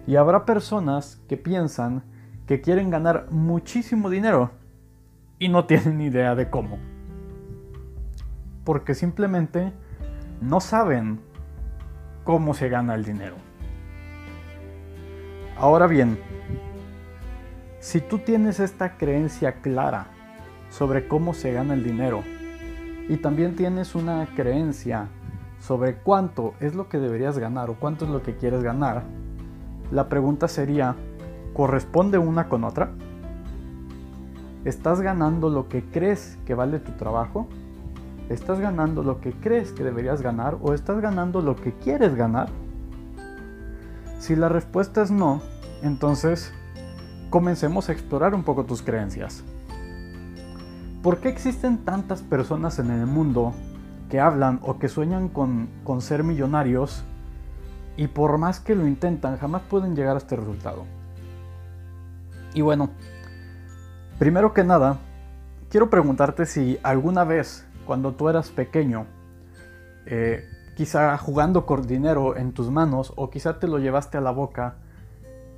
Y 0.07 0.17
habrá 0.17 0.47
personas 0.47 1.21
que 1.29 1.37
piensan 1.37 2.03
que 2.47 2.63
quieren 2.63 2.89
ganar 2.89 3.27
muchísimo 3.31 4.09
dinero 4.09 4.53
y 5.39 5.51
no 5.51 5.67
tienen 5.67 6.01
idea 6.01 6.35
de 6.35 6.49
cómo. 6.49 6.79
Porque 8.65 8.95
simplemente 8.95 9.71
no 10.41 10.61
saben 10.61 11.21
cómo 12.25 12.55
se 12.55 12.71
gana 12.71 12.95
el 12.95 13.05
dinero. 13.05 13.37
Ahora 15.59 15.87
bien, 15.87 16.19
si 17.81 18.01
tú 18.01 18.19
tienes 18.19 18.61
esta 18.61 18.97
creencia 18.97 19.61
clara 19.61 20.07
sobre 20.71 21.07
cómo 21.07 21.35
se 21.35 21.53
gana 21.53 21.75
el 21.75 21.85
dinero 21.85 22.23
y 23.09 23.19
también 23.19 23.57
tienes 23.57 23.95
una 23.95 24.27
creencia 24.35 25.09
sobre 25.61 25.97
cuánto 25.97 26.55
es 26.61 26.75
lo 26.75 26.89
que 26.89 26.99
deberías 26.99 27.39
ganar 27.39 27.71
o 27.71 27.75
cuánto 27.75 28.05
es 28.05 28.11
lo 28.11 28.23
que 28.23 28.37
quieres 28.37 28.63
ganar, 28.63 29.05
la 29.91 30.09
pregunta 30.09 30.49
sería, 30.49 30.97
¿corresponde 31.55 32.19
una 32.19 32.49
con 32.49 32.65
otra? 32.65 32.91
¿Estás 34.65 35.01
ganando 35.01 35.49
lo 35.49 35.69
que 35.69 35.85
crees 35.85 36.39
que 36.45 36.55
vale 36.55 36.81
tu 36.81 36.93
trabajo? 36.93 37.47
¿Estás 38.29 38.59
ganando 38.59 39.05
lo 39.05 39.21
que 39.21 39.33
crees 39.33 39.71
que 39.71 39.85
deberías 39.85 40.23
ganar 40.23 40.59
o 40.61 40.75
estás 40.75 41.01
ganando 41.01 41.41
lo 41.41 41.55
que 41.55 41.73
quieres 41.73 42.17
ganar? 42.17 42.49
Si 44.19 44.35
la 44.35 44.49
respuesta 44.49 45.03
es 45.03 45.13
no, 45.13 45.41
entonces 45.83 46.53
comencemos 47.31 47.89
a 47.89 47.93
explorar 47.93 48.35
un 48.35 48.43
poco 48.43 48.65
tus 48.65 48.83
creencias. 48.83 49.45
¿Por 51.07 51.19
qué 51.19 51.29
existen 51.29 51.85
tantas 51.85 52.21
personas 52.21 52.81
en 52.81 52.91
el 52.91 53.07
mundo 53.07 53.55
que 54.11 54.19
hablan 54.19 54.59
o 54.65 54.81
que 54.81 54.89
sueñan 54.89 55.29
con, 55.29 55.69
con 55.85 56.01
ser 56.01 56.25
millonarios 56.25 57.05
y 57.97 58.09
por 58.09 58.39
más 58.39 58.59
que 58.59 58.75
lo 58.75 58.89
intentan 58.89 59.39
jamás 59.39 59.63
pueden 59.71 59.95
llegar 59.95 60.17
a 60.17 60.19
este 60.19 60.35
resultado? 60.35 60.85
Y 62.55 62.61
bueno, 62.61 62.91
primero 64.19 64.53
que 64.53 64.65
nada, 64.65 64.99
quiero 65.71 65.91
preguntarte 65.91 66.45
si 66.45 66.81
alguna 66.83 67.23
vez 67.23 67.65
cuando 67.87 68.15
tú 68.15 68.29
eras 68.29 68.51
pequeño, 68.51 69.07
eh, 70.07 70.43
quizá 70.77 71.17
jugando 71.19 71.67
con 71.67 71.87
dinero 71.87 72.37
en 72.37 72.51
tus 72.51 72.69
manos 72.69 73.13
o 73.15 73.31
quizá 73.31 73.61
te 73.61 73.69
lo 73.69 73.79
llevaste 73.79 74.19
a 74.19 74.23
la 74.23 74.33
boca, 74.33 74.79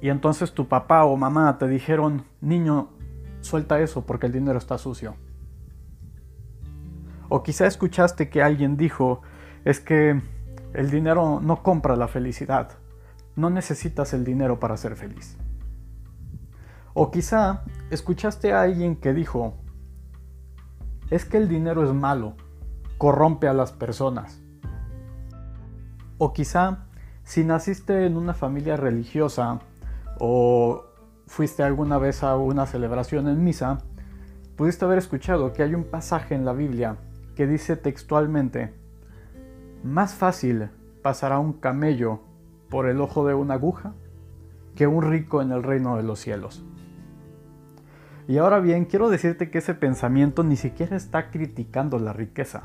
y 0.03 0.11
entonces 0.11 0.53
tu 0.53 0.69
papá 0.69 1.07
o 1.07 1.17
mamá 1.17 1.57
te 1.57 1.67
dijeron, 1.69 2.27
niño, 2.43 2.91
suelta 3.41 3.81
eso 3.81 4.05
porque 4.05 4.27
el 4.27 4.33
dinero 4.33 4.59
está 4.59 4.77
sucio. 4.77 5.15
O 7.29 7.43
quizá 7.43 7.67
escuchaste 7.67 8.31
que 8.31 8.43
alguien 8.43 8.77
dijo, 8.77 9.21
es 9.65 9.81
que 9.81 10.21
el 10.73 10.91
dinero 10.91 11.41
no 11.43 11.63
compra 11.63 11.97
la 11.97 12.09
felicidad. 12.09 12.71
No 13.37 13.51
necesitas 13.51 14.15
el 14.15 14.25
dinero 14.25 14.59
para 14.59 14.77
ser 14.77 14.97
feliz. 14.97 15.37
O 16.95 17.11
quizá 17.11 17.65
escuchaste 17.91 18.53
a 18.53 18.63
alguien 18.63 18.97
que 18.97 19.13
dijo, 19.13 19.55
es 21.11 21.25
que 21.25 21.37
el 21.37 21.49
dinero 21.49 21.85
es 21.85 21.93
malo, 21.93 22.35
corrompe 22.97 23.47
a 23.47 23.53
las 23.53 23.73
personas. 23.73 24.41
O 26.17 26.33
quizá 26.33 26.87
si 27.25 27.45
naciste 27.45 28.07
en 28.07 28.17
una 28.17 28.33
familia 28.35 28.77
religiosa 28.77 29.61
o 30.19 30.83
fuiste 31.27 31.63
alguna 31.63 31.99
vez 31.99 32.23
a 32.23 32.37
una 32.37 32.67
celebración 32.67 33.29
en 33.29 33.45
misa, 33.45 33.79
pudiste 34.57 34.87
haber 34.87 34.99
escuchado 34.99 35.53
que 35.53 35.63
hay 35.63 35.75
un 35.75 35.85
pasaje 35.85 36.35
en 36.35 36.45
la 36.45 36.55
Biblia 36.55 36.97
que 37.39 37.47
dice 37.47 37.77
textualmente, 37.77 38.75
más 39.85 40.13
fácil 40.15 40.71
pasará 41.03 41.39
un 41.39 41.53
camello 41.53 42.19
por 42.69 42.89
el 42.89 43.01
ojo 43.01 43.25
de 43.25 43.35
una 43.35 43.55
aguja 43.55 43.95
que 44.75 44.89
un 44.89 45.09
rico 45.09 45.41
en 45.41 45.53
el 45.53 45.63
reino 45.63 45.97
de 45.97 46.03
los 46.03 46.19
cielos. 46.19 46.65
Y 48.27 48.39
ahora 48.39 48.59
bien, 48.59 48.87
quiero 48.87 49.09
decirte 49.09 49.53
que 49.53 49.59
ese 49.59 49.75
pensamiento 49.75 50.43
ni 50.43 50.57
siquiera 50.57 50.97
está 50.97 51.31
criticando 51.31 52.01
la 52.01 52.13
riqueza. 52.13 52.65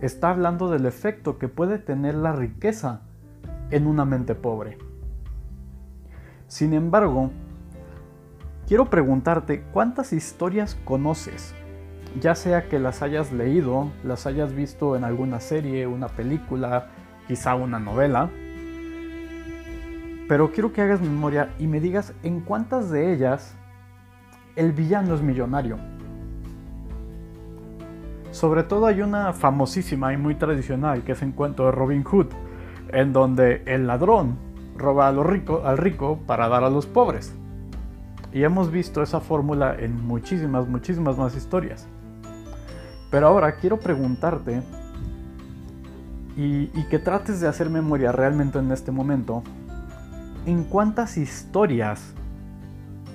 Está 0.00 0.30
hablando 0.30 0.68
del 0.68 0.84
efecto 0.84 1.38
que 1.38 1.46
puede 1.46 1.78
tener 1.78 2.16
la 2.16 2.32
riqueza 2.32 3.02
en 3.70 3.86
una 3.86 4.04
mente 4.04 4.34
pobre. 4.34 4.78
Sin 6.48 6.72
embargo, 6.72 7.30
quiero 8.66 8.90
preguntarte 8.90 9.62
cuántas 9.72 10.12
historias 10.12 10.74
conoces, 10.84 11.54
ya 12.18 12.34
sea 12.34 12.68
que 12.68 12.78
las 12.78 13.02
hayas 13.02 13.32
leído, 13.32 13.90
las 14.02 14.26
hayas 14.26 14.54
visto 14.54 14.96
en 14.96 15.04
alguna 15.04 15.38
serie, 15.38 15.86
una 15.86 16.08
película, 16.08 16.88
quizá 17.28 17.54
una 17.54 17.78
novela, 17.78 18.30
pero 20.28 20.50
quiero 20.52 20.72
que 20.72 20.80
hagas 20.80 21.00
memoria 21.00 21.50
y 21.58 21.66
me 21.66 21.80
digas 21.80 22.12
en 22.22 22.40
cuántas 22.40 22.90
de 22.90 23.12
ellas 23.12 23.54
el 24.56 24.72
villano 24.72 25.14
es 25.14 25.22
millonario. 25.22 25.76
Sobre 28.30 28.62
todo 28.62 28.86
hay 28.86 29.02
una 29.02 29.32
famosísima 29.32 30.12
y 30.12 30.16
muy 30.16 30.36
tradicional 30.36 31.02
que 31.02 31.12
es 31.12 31.22
el 31.22 31.34
cuento 31.34 31.66
de 31.66 31.72
Robin 31.72 32.04
Hood, 32.04 32.28
en 32.92 33.12
donde 33.12 33.62
el 33.66 33.86
ladrón 33.86 34.36
roba 34.76 35.06
a 35.06 35.10
al 35.10 35.78
rico 35.78 36.20
para 36.26 36.48
dar 36.48 36.64
a 36.64 36.70
los 36.70 36.86
pobres. 36.86 37.34
Y 38.32 38.44
hemos 38.44 38.70
visto 38.70 39.02
esa 39.02 39.20
fórmula 39.20 39.74
en 39.78 40.00
muchísimas, 40.06 40.68
muchísimas 40.68 41.18
más 41.18 41.36
historias. 41.36 41.88
Pero 43.10 43.26
ahora 43.26 43.52
quiero 43.56 43.78
preguntarte 43.78 44.62
y, 46.36 46.70
y, 46.72 46.86
que 46.88 46.98
trates 46.98 47.40
de 47.40 47.48
hacer 47.48 47.68
memoria 47.68 48.12
realmente 48.12 48.58
en 48.58 48.70
este 48.70 48.92
momento, 48.92 49.42
¿en 50.46 50.64
cuántas 50.64 51.16
historias 51.16 52.14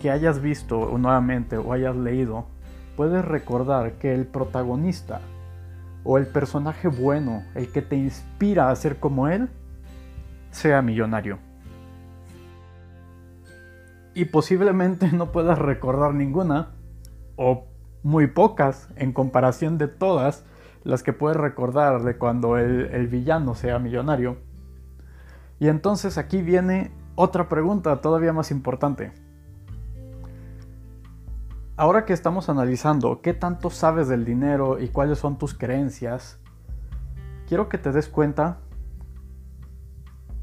que 0.02 0.12
hayas 0.12 0.42
visto 0.42 0.98
nuevamente 0.98 1.58
o 1.58 1.72
hayas 1.72 1.96
leído 1.96 2.46
puedes 2.98 3.24
recordar 3.24 3.94
que 3.94 4.14
el 4.14 4.26
protagonista 4.26 5.22
o 6.04 6.18
el 6.18 6.28
personaje 6.28 6.88
bueno, 6.88 7.44
el 7.56 7.72
que 7.72 7.82
te 7.82 7.96
inspira 7.96 8.70
a 8.70 8.76
ser 8.76 9.00
como 9.00 9.28
él, 9.28 9.50
sea 10.52 10.82
millonario? 10.82 11.40
y 14.16 14.26
posiblemente 14.26 15.12
no 15.12 15.32
puedas 15.32 15.60
recordar 15.60 16.16
ninguna 16.16 16.70
o 17.36 17.68
muy 18.06 18.28
pocas 18.28 18.88
en 18.96 19.12
comparación 19.12 19.80
de 19.80 19.88
todas 19.88 20.46
las 20.84 21.02
que 21.02 21.12
puedes 21.12 21.36
recordar 21.36 22.04
de 22.04 22.18
cuando 22.18 22.58
el, 22.58 23.08
villano 23.08 23.56
sea 23.56 23.80
millonario. 23.80 24.38
Y 25.60 25.68
entonces 25.68 26.20
aquí 26.20 26.44
viene 26.44 26.92
otra 27.16 27.50
pregunta 27.50 28.02
todavía 28.02 28.32
más 28.32 28.52
importante. 28.52 29.12
Ahora 31.76 32.06
que 32.06 32.14
estamos 32.14 32.48
analizando 32.48 33.22
qué 33.22 33.34
tanto 33.34 33.72
sabes 33.72 34.08
del 34.08 34.24
dinero 34.24 34.80
y 34.80 34.90
cuáles 34.90 35.18
son 35.18 35.40
tus 35.40 35.54
creencias, 35.54 36.40
quiero 37.48 37.70
que 37.70 37.80
te 37.80 37.92
des 37.92 38.08
cuenta 38.08 38.60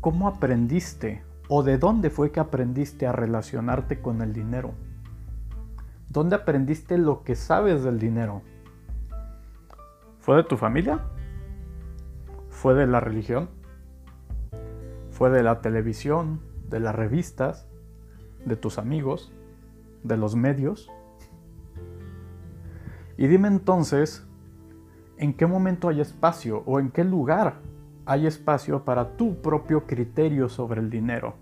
cómo 0.00 0.26
aprendiste 0.26 1.23
¿O 1.54 1.62
de 1.62 1.76
dónde 1.76 2.09
fue 2.09 2.33
que 2.33 2.40
aprendiste 2.40 3.07
a 3.07 3.12
relacionarte 3.12 4.00
con 4.00 4.23
el 4.23 4.33
dinero? 4.33 4.73
¿Dónde 6.12 6.37
aprendiste 6.37 6.99
lo 6.99 7.23
que 7.23 7.35
sabes 7.35 7.85
del 7.85 7.99
dinero? 7.99 8.42
¿Fue 10.19 10.37
de 10.37 10.45
tu 10.45 10.59
familia? 10.59 11.00
¿Fue 12.50 12.75
de 12.75 12.87
la 12.87 13.00
religión? 13.00 13.49
¿Fue 15.11 15.31
de 15.31 15.42
la 15.42 15.62
televisión? 15.62 16.40
¿De 16.69 16.81
las 16.81 16.95
revistas? 16.95 17.66
¿De 18.45 18.57
tus 18.57 18.76
amigos? 18.76 19.33
¿De 20.02 20.19
los 20.19 20.37
medios? 20.37 20.90
Y 23.16 23.26
dime 23.26 23.49
entonces, 23.49 24.26
¿en 25.16 25.33
qué 25.33 25.47
momento 25.47 25.88
hay 25.88 26.02
espacio 26.02 26.62
o 26.66 26.78
en 26.78 26.90
qué 26.90 27.04
lugar 27.04 27.54
hay 28.04 28.26
espacio 28.26 28.85
para 28.85 29.16
tu 29.16 29.40
propio 29.40 29.87
criterio 29.87 30.50
sobre 30.50 30.83
el 30.83 30.90
dinero? 30.90 31.37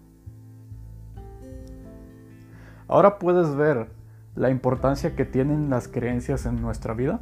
Ahora 2.86 3.18
puedes 3.18 3.56
ver 3.56 3.98
la 4.34 4.50
importancia 4.50 5.16
que 5.16 5.25
tienen 5.25 5.70
las 5.70 5.88
creencias 5.88 6.46
en 6.46 6.60
nuestra 6.60 6.94
vida? 6.94 7.20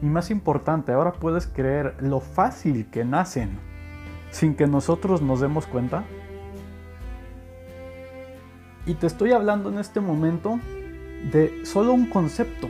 Y 0.00 0.06
más 0.06 0.30
importante, 0.30 0.92
ahora 0.92 1.12
puedes 1.12 1.46
creer 1.46 1.96
lo 2.00 2.20
fácil 2.20 2.90
que 2.90 3.04
nacen 3.04 3.58
sin 4.32 4.56
que 4.56 4.66
nosotros 4.66 5.22
nos 5.22 5.40
demos 5.40 5.66
cuenta. 5.66 6.04
Y 8.86 8.94
te 8.94 9.06
estoy 9.06 9.30
hablando 9.30 9.70
en 9.70 9.78
este 9.78 10.00
momento 10.00 10.58
de 11.30 11.64
solo 11.64 11.92
un 11.92 12.06
concepto. 12.06 12.68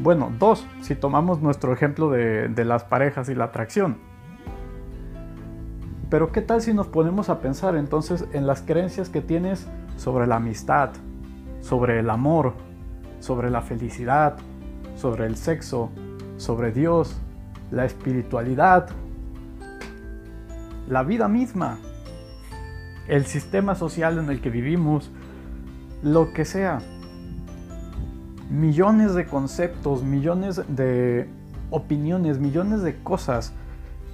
Bueno, 0.00 0.32
dos, 0.38 0.66
si 0.80 0.96
tomamos 0.96 1.40
nuestro 1.40 1.72
ejemplo 1.72 2.10
de, 2.10 2.64
las 2.64 2.82
parejas 2.82 3.28
y 3.28 3.34
la 3.34 3.44
atracción. 3.44 3.98
Pero 6.10 6.32
¿qué 6.32 6.40
tal 6.40 6.60
si 6.60 6.74
nos 6.74 6.88
ponemos 6.88 7.28
a 7.28 7.40
pensar 7.40 7.76
entonces 7.76 8.24
en 8.32 8.46
las 8.46 8.62
creencias 8.62 9.08
que 9.08 9.20
tienes 9.20 9.66
sobre 9.96 10.26
la 10.26 10.36
amistad, 10.36 10.90
sobre 11.66 11.98
el 11.98 12.10
amor, 12.10 12.54
sobre 13.18 13.50
la 13.50 13.60
felicidad, 13.60 14.36
sobre 14.96 15.26
el 15.26 15.36
sexo, 15.36 15.90
sobre 16.36 16.70
Dios, 16.70 17.16
la 17.72 17.84
espiritualidad, 17.84 18.88
la 20.88 21.02
vida 21.02 21.26
misma, 21.26 21.78
el 23.08 23.26
sistema 23.26 23.74
social 23.74 24.18
en 24.18 24.30
el 24.30 24.40
que 24.40 24.50
vivimos, 24.50 25.10
lo 26.02 26.32
que 26.32 26.44
sea. 26.44 26.78
Millones 28.48 29.14
de 29.14 29.26
conceptos, 29.26 30.04
millones 30.04 30.62
de 30.68 31.28
opiniones, 31.70 32.38
millones 32.38 32.82
de 32.82 33.02
cosas 33.02 33.52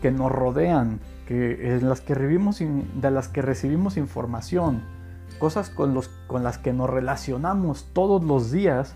que 0.01 0.11
nos 0.11 0.33
rodean, 0.33 1.01
que, 1.27 1.77
en 1.77 1.87
las 1.87 2.01
que 2.01 2.15
de 2.15 3.11
las 3.11 3.29
que 3.29 3.43
recibimos 3.43 3.99
información, 3.99 4.81
cosas 5.43 5.71
con, 5.71 5.93
los, 5.93 6.07
con 6.29 6.45
las 6.45 6.57
que 6.57 6.73
nos 6.73 6.89
relacionamos 6.89 7.89
todos 7.93 8.23
los 8.23 8.53
días 8.53 8.95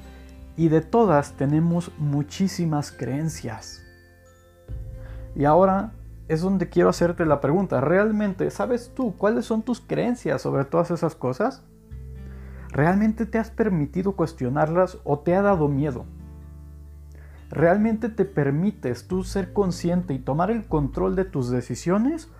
y 0.56 0.68
de 0.68 0.80
todas 0.80 1.32
tenemos 1.32 1.90
muchísimas 1.98 2.92
creencias. 2.92 3.82
Y 5.34 5.44
ahora 5.44 5.90
es 6.28 6.42
donde 6.42 6.68
quiero 6.68 6.90
hacerte 6.90 7.26
la 7.26 7.40
pregunta, 7.40 7.80
¿realmente 7.80 8.48
sabes 8.52 8.92
tú 8.94 9.16
cuáles 9.16 9.44
son 9.44 9.62
tus 9.62 9.80
creencias 9.80 10.40
sobre 10.40 10.64
todas 10.64 10.92
esas 10.92 11.16
cosas? 11.16 11.64
¿Realmente 12.70 13.26
te 13.26 13.38
has 13.38 13.50
permitido 13.50 14.12
cuestionarlas 14.12 14.98
o 15.02 15.18
te 15.18 15.34
ha 15.34 15.42
dado 15.42 15.66
miedo? 15.66 16.04
¿Realmente 17.50 18.08
te 18.08 18.24
permites 18.24 19.08
tú 19.08 19.24
ser 19.24 19.52
consciente 19.52 20.14
y 20.14 20.20
tomar 20.20 20.52
el 20.52 20.68
control 20.68 21.16
de 21.16 21.24
tus 21.24 21.50
decisiones? 21.50 22.30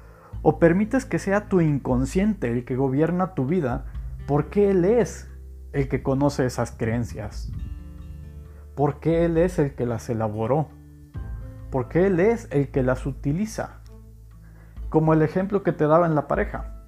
¿O 0.43 0.61
permites 0.61 1.05
que 1.07 1.19
sea 1.19 1.49
tu 1.49 1.61
inconsciente 1.61 2.53
el 2.53 2.65
que 2.65 2.77
gobierna 2.77 3.35
tu 3.35 3.47
vida 3.47 3.87
porque 4.27 4.71
Él 4.71 4.85
es 4.85 5.31
el 5.73 5.89
que 5.89 6.03
conoce 6.03 6.47
esas 6.47 6.73
creencias? 6.73 7.53
Porque 8.75 9.25
Él 9.25 9.39
es 9.39 9.59
el 9.59 9.75
que 9.75 9.87
las 9.87 10.09
elaboró. 10.11 10.69
Porque 11.71 12.07
Él 12.07 12.21
es 12.21 12.49
el 12.51 12.71
que 12.71 12.83
las 12.83 13.07
utiliza. 13.07 13.81
Como 14.89 15.13
el 15.13 15.23
ejemplo 15.23 15.63
que 15.63 15.73
te 15.73 15.87
daba 15.87 16.07
en 16.07 16.15
la 16.15 16.27
pareja. 16.27 16.85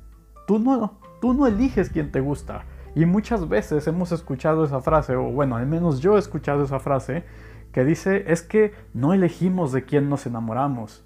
Tú 0.47 0.59
no, 0.59 0.99
tú 1.21 1.35
no 1.35 1.47
eliges 1.47 1.91
quién 1.91 2.11
te 2.11 2.21
gusta. 2.21 2.65
Y 2.95 3.07
muchas 3.07 3.49
veces 3.49 3.87
hemos 3.87 4.13
escuchado 4.13 4.65
esa 4.65 4.81
frase, 4.81 5.15
o 5.15 5.31
bueno, 5.31 5.57
al 5.57 5.67
menos 5.67 6.01
yo 6.01 6.17
he 6.17 6.19
escuchado 6.19 6.65
esa 6.65 6.81
frase, 6.81 7.25
que 7.73 7.85
dice 7.85 8.25
es 8.33 8.43
que 8.43 8.73
no 8.95 9.13
elegimos 9.13 9.73
de 9.73 9.85
quién 9.85 10.09
nos 10.09 10.27
enamoramos. 10.27 11.05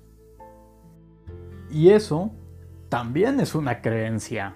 Y 1.70 1.90
eso 1.90 2.30
también 2.88 3.40
es 3.40 3.54
una 3.54 3.82
creencia. 3.82 4.54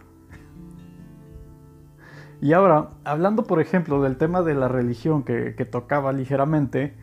Y 2.47 2.53
ahora, 2.53 2.91
hablando 3.03 3.43
por 3.43 3.61
ejemplo 3.61 4.01
del 4.01 4.19
tema 4.19 4.41
de 4.41 4.55
la 4.55 4.69
religión 4.69 5.25
que, 5.25 5.51
tocaba 5.69 6.13
ligeramente, 6.13 6.95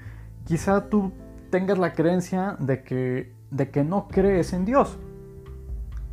quizá 0.46 0.88
tú 0.88 1.12
tengas 1.50 1.78
la 1.78 1.92
creencia 1.92 2.56
de 2.60 2.82
que, 2.82 3.34
de 3.52 3.70
que 3.70 3.84
no 3.84 4.08
crees 4.08 4.54
en 4.54 4.64
Dios. 4.64 4.98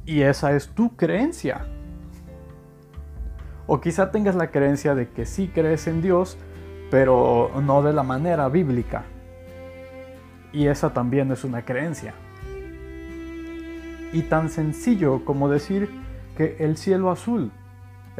Y 0.04 0.22
esa 0.22 0.50
es 0.56 0.70
tu 0.70 0.96
creencia. 0.96 1.64
O 3.68 3.80
quizá 3.80 4.10
tengas 4.10 4.34
la 4.34 4.50
creencia 4.50 4.96
de 4.96 5.08
que 5.08 5.24
sí 5.24 5.46
crees 5.46 5.86
en 5.86 6.02
Dios, 6.02 6.36
pero 6.90 7.52
no 7.62 7.84
de 7.84 7.92
la 7.92 8.02
manera 8.02 8.48
bíblica. 8.48 9.04
Y 10.52 10.66
esa 10.66 10.92
también 10.92 11.30
es 11.30 11.44
una 11.44 11.64
creencia. 11.64 12.14
Y 14.12 14.22
tan 14.22 14.50
sencillo 14.50 15.24
como 15.24 15.48
decir 15.48 15.88
que 16.36 16.56
el 16.58 16.76
cielo 16.76 17.12
azul 17.12 17.52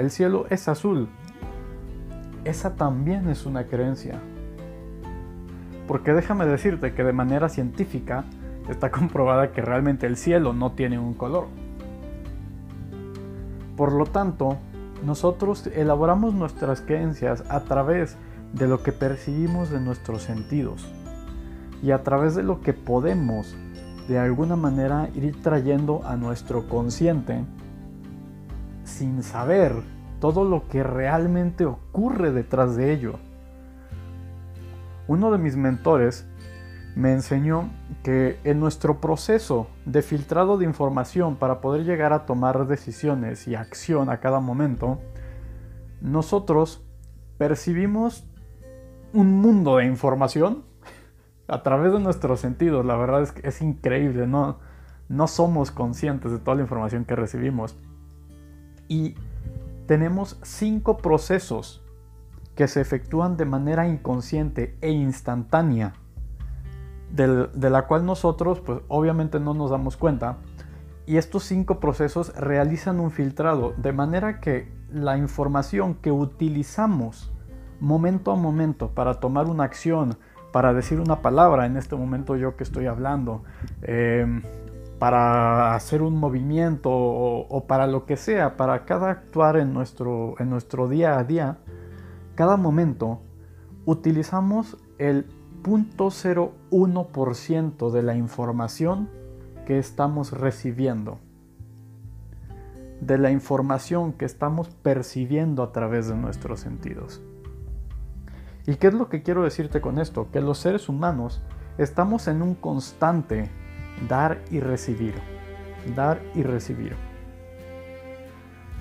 el 0.01 0.11
cielo 0.11 0.47
es 0.49 0.67
azul. 0.67 1.09
Esa 2.45 2.75
también 2.75 3.29
es 3.29 3.45
una 3.45 3.65
creencia. 3.65 4.19
Porque 5.87 6.15
déjame 6.15 6.47
decirte 6.47 6.95
que 6.95 7.05
de 7.05 7.13
manera 7.13 7.51
científica 7.51 8.25
está 8.71 8.91
comprobada 8.91 9.53
que 9.53 9.61
realmente 9.61 10.07
el 10.07 10.17
cielo 10.17 10.55
no 10.55 10.73
tiene 10.73 10.99
un 10.99 11.13
color. 11.13 11.49
Por 13.77 13.93
lo 13.93 14.07
tanto, 14.07 14.57
nosotros 15.05 15.67
elaboramos 15.67 16.33
nuestras 16.35 16.81
creencias 16.81 17.45
a 17.51 17.61
través 17.61 18.17
de 18.55 18.69
lo 18.69 18.83
que 18.83 18.93
percibimos 18.93 19.69
de 19.69 19.81
nuestros 19.81 20.23
sentidos 20.23 20.89
y 21.83 21.91
a 21.91 22.03
través 22.03 22.35
de 22.35 22.43
lo 22.43 22.63
que 22.63 22.73
podemos 22.73 23.55
de 24.09 24.19
alguna 24.19 24.57
manera 24.57 25.11
ir 25.15 25.41
trayendo 25.43 26.03
a 26.05 26.17
nuestro 26.17 26.69
consciente 26.69 27.45
sin 28.91 29.23
saber 29.23 29.73
todo 30.21 30.45
lo 30.45 30.69
que 30.69 30.83
realmente 30.83 31.65
ocurre 31.65 32.33
detrás 32.33 32.77
de 32.77 32.93
ello. 32.93 33.15
Uno 35.09 35.31
de 35.33 35.39
mis 35.39 35.57
mentores 35.57 36.27
me 36.95 37.13
enseñó 37.13 37.71
que 38.03 38.39
en 38.45 38.61
nuestro 38.61 39.01
proceso 39.01 39.69
de 39.87 40.03
filtrado 40.03 40.59
de 40.59 40.65
información 40.65 41.37
para 41.37 41.61
poder 41.61 41.85
llegar 41.85 42.13
a 42.13 42.27
tomar 42.27 42.67
decisiones 42.67 43.49
y 43.49 43.55
acción 43.55 44.11
a 44.11 44.21
cada 44.21 44.41
momento, 44.41 45.01
nosotros 46.01 46.85
percibimos 47.39 48.27
un 49.13 49.41
mundo 49.41 49.77
de 49.77 49.87
información 49.87 50.65
a 51.49 51.63
través 51.63 51.93
de 51.93 52.01
nuestros 52.01 52.41
sentidos. 52.41 52.85
La 52.85 52.97
verdad 52.97 53.23
es 53.23 53.33
que 53.33 53.49
es 53.49 53.63
increíble, 53.63 54.27
no, 54.27 54.59
no 55.09 55.27
somos 55.27 55.71
conscientes 55.71 56.33
de 56.33 56.39
toda 56.39 56.57
la 56.57 56.63
información 56.63 57.05
que 57.05 57.17
recibimos. 57.17 57.77
Y 58.91 59.15
tenemos 59.87 60.37
cinco 60.43 60.97
procesos 60.97 61.81
que 62.57 62.67
se 62.67 62.81
efectúan 62.81 63.37
de 63.37 63.45
manera 63.45 63.87
inconsciente 63.87 64.77
e 64.81 64.91
instantánea, 64.91 65.95
de 67.13 67.71
la 67.71 67.87
cual 67.87 68.05
nosotros 68.05 68.61
pues 68.61 68.81
obviamente 68.89 69.39
no 69.39 69.55
nos 69.55 69.71
damos 69.71 69.97
cuenta. 69.97 70.39
Y 71.07 71.19
estos 71.19 71.45
cinco 71.45 71.79
procesos 71.79 72.35
realizan 72.37 72.99
un 72.99 73.13
filtrado, 73.13 73.75
de 73.77 73.93
manera 73.93 74.41
que 74.41 74.73
la 74.93 75.17
información 75.17 75.95
que 75.95 76.11
utilizamos 76.11 77.33
momento 77.79 78.33
a 78.33 78.37
momento 78.37 78.91
para 78.91 79.15
tomar 79.15 79.47
una 79.47 79.63
acción, 79.65 80.19
para 80.53 80.75
decir 80.75 80.99
una 80.99 81.23
palabra, 81.23 81.67
en 81.67 81.77
este 81.77 81.95
momento 81.95 82.37
yo 82.37 82.57
que 82.57 82.65
estoy 82.65 82.87
hablando, 82.87 83.45
eh, 83.83 84.43
para 85.01 85.75
hacer 85.75 86.03
un 86.03 86.17
movimiento 86.19 86.91
o, 86.93 87.67
para 87.67 87.87
lo 87.87 88.05
que 88.05 88.19
sea, 88.19 88.59
para 88.59 88.85
cada 88.85 89.11
actuar 89.11 89.57
en 89.57 89.73
nuestro, 89.73 90.35
en 90.39 90.51
nuestro 90.51 90.89
día 90.89 91.19
a 91.19 91.25
día, 91.25 91.57
cada 92.35 92.59
momento, 92.59 93.23
utilizamos 93.87 94.77
el 94.99 95.25
0.01% 95.63 97.91
de 97.91 98.03
la 98.03 98.15
información 98.15 99.09
que 99.65 99.79
estamos 99.79 100.33
recibiendo, 100.33 101.19
de 103.01 103.17
la 103.17 103.31
información 103.31 104.13
que 104.13 104.27
estamos 104.27 104.69
percibiendo 104.69 105.63
a 105.63 105.73
través 105.73 106.09
de 106.09 106.17
nuestros 106.17 106.61
sentidos. 106.61 107.23
¿Y 108.67 108.75
qué 108.75 108.89
es 108.89 108.95
lo 108.95 109.09
que 109.09 109.23
quiero 109.23 109.45
decirte 109.45 109.81
con 109.81 109.99
esto? 109.99 110.31
Que 110.31 110.43
los 110.43 110.59
seres 110.59 110.91
humanos 110.91 111.41
estamos 111.79 112.29
en 112.29 112.43
un 112.43 112.55
constante 112.55 113.51
dar 114.09 114.39
y 114.51 114.61
recibir, 114.61 115.15
dar 115.95 116.21
y 116.35 116.43
recibir. 116.43 116.95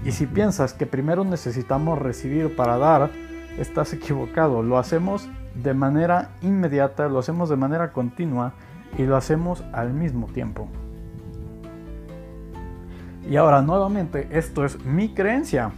Y 0.05 0.11
si 0.11 0.25
piensas 0.25 0.73
que 0.73 0.85
primero 0.85 1.23
necesitamos 1.23 1.99
recibir 1.99 2.55
para 2.55 2.77
dar, 2.77 3.11
estás 3.57 3.93
equivocado. 3.93 4.63
Lo 4.63 4.77
hacemos 4.77 5.29
de 5.55 5.73
manera 5.73 6.29
inmediata, 6.41 7.09
lo 7.09 7.19
hacemos 7.19 7.49
de 7.49 7.57
manera 7.57 7.91
continua 7.91 8.53
y 8.97 9.03
lo 9.03 9.17
hacemos 9.17 9.63
al 9.73 9.93
mismo 9.93 10.27
tiempo. 10.27 10.69
Y 13.29 13.35
ahora 13.35 13.61
nuevamente, 13.61 14.27
esto 14.31 14.65
es 14.65 14.83
mi 14.85 15.13
creencia. 15.13 15.71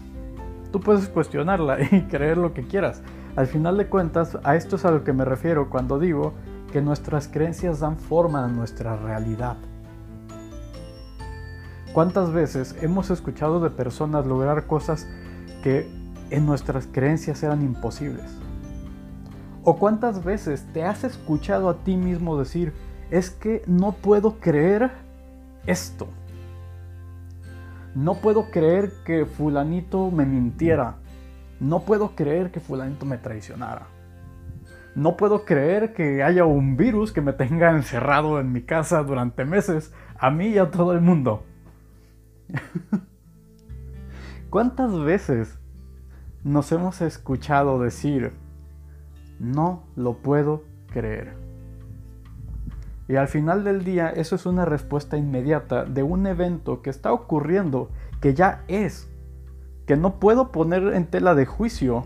Tú 0.71 0.79
puedes 0.79 1.09
cuestionarla 1.09 1.79
y 1.91 2.03
creer 2.03 2.37
lo 2.37 2.53
que 2.53 2.63
quieras. 2.63 3.01
Al 3.35 3.47
final 3.47 3.77
de 3.77 3.87
cuentas, 3.87 4.37
a 4.43 4.55
esto 4.55 4.75
es 4.75 4.85
a 4.85 4.91
lo 4.91 5.03
que 5.03 5.13
me 5.13 5.25
refiero 5.25 5.69
cuando 5.69 5.99
digo 5.99 6.33
que 6.71 6.81
nuestras 6.81 7.27
creencias 7.27 7.79
dan 7.79 7.97
forma 7.97 8.43
a 8.43 8.47
nuestra 8.47 8.95
realidad. 8.95 9.57
¿Cuántas 11.93 12.31
veces 12.31 12.75
hemos 12.81 13.09
escuchado 13.09 13.59
de 13.59 13.69
personas 13.69 14.25
lograr 14.25 14.65
cosas 14.65 15.07
que 15.61 16.01
en 16.31 16.45
nuestras 16.45 16.87
creencias 16.87 17.43
eran 17.43 17.61
imposibles. 17.61 18.31
¿O 19.63 19.77
cuántas 19.77 20.23
veces 20.23 20.65
te 20.73 20.83
has 20.83 21.03
escuchado 21.03 21.69
a 21.69 21.83
ti 21.83 21.95
mismo 21.95 22.39
decir, 22.39 22.73
es 23.11 23.29
que 23.29 23.61
no 23.67 23.91
puedo 23.91 24.39
creer 24.39 24.91
esto? 25.67 26.07
No 27.93 28.15
puedo 28.15 28.49
creer 28.49 28.91
que 29.05 29.25
fulanito 29.25 30.09
me 30.09 30.25
mintiera. 30.25 30.95
No 31.59 31.81
puedo 31.81 32.15
creer 32.15 32.49
que 32.49 32.61
fulanito 32.61 33.05
me 33.05 33.17
traicionara. 33.17 33.87
No 34.95 35.15
puedo 35.15 35.45
creer 35.45 35.93
que 35.93 36.21
haya 36.21 36.45
un 36.45 36.75
virus 36.75 37.13
que 37.13 37.21
me 37.21 37.33
tenga 37.33 37.71
encerrado 37.71 38.39
en 38.39 38.51
mi 38.51 38.63
casa 38.63 39.03
durante 39.03 39.45
meses, 39.45 39.93
a 40.19 40.31
mí 40.31 40.47
y 40.47 40.57
a 40.57 40.69
todo 40.69 40.93
el 40.93 41.01
mundo. 41.01 41.43
¿Cuántas 44.49 44.99
veces 44.99 45.57
nos 46.43 46.71
hemos 46.73 47.01
escuchado 47.01 47.79
decir, 47.79 48.33
no 49.39 49.83
lo 49.95 50.17
puedo 50.17 50.63
creer? 50.91 51.35
Y 53.07 53.15
al 53.15 53.29
final 53.29 53.63
del 53.63 53.85
día 53.85 54.09
eso 54.09 54.35
es 54.35 54.45
una 54.45 54.65
respuesta 54.65 55.17
inmediata 55.17 55.85
de 55.85 56.03
un 56.03 56.27
evento 56.27 56.81
que 56.81 56.89
está 56.89 57.13
ocurriendo, 57.13 57.89
que 58.19 58.33
ya 58.33 58.63
es, 58.67 59.09
que 59.85 59.95
no 59.95 60.19
puedo 60.19 60.51
poner 60.51 60.93
en 60.93 61.07
tela 61.07 61.33
de 61.33 61.45
juicio, 61.45 62.05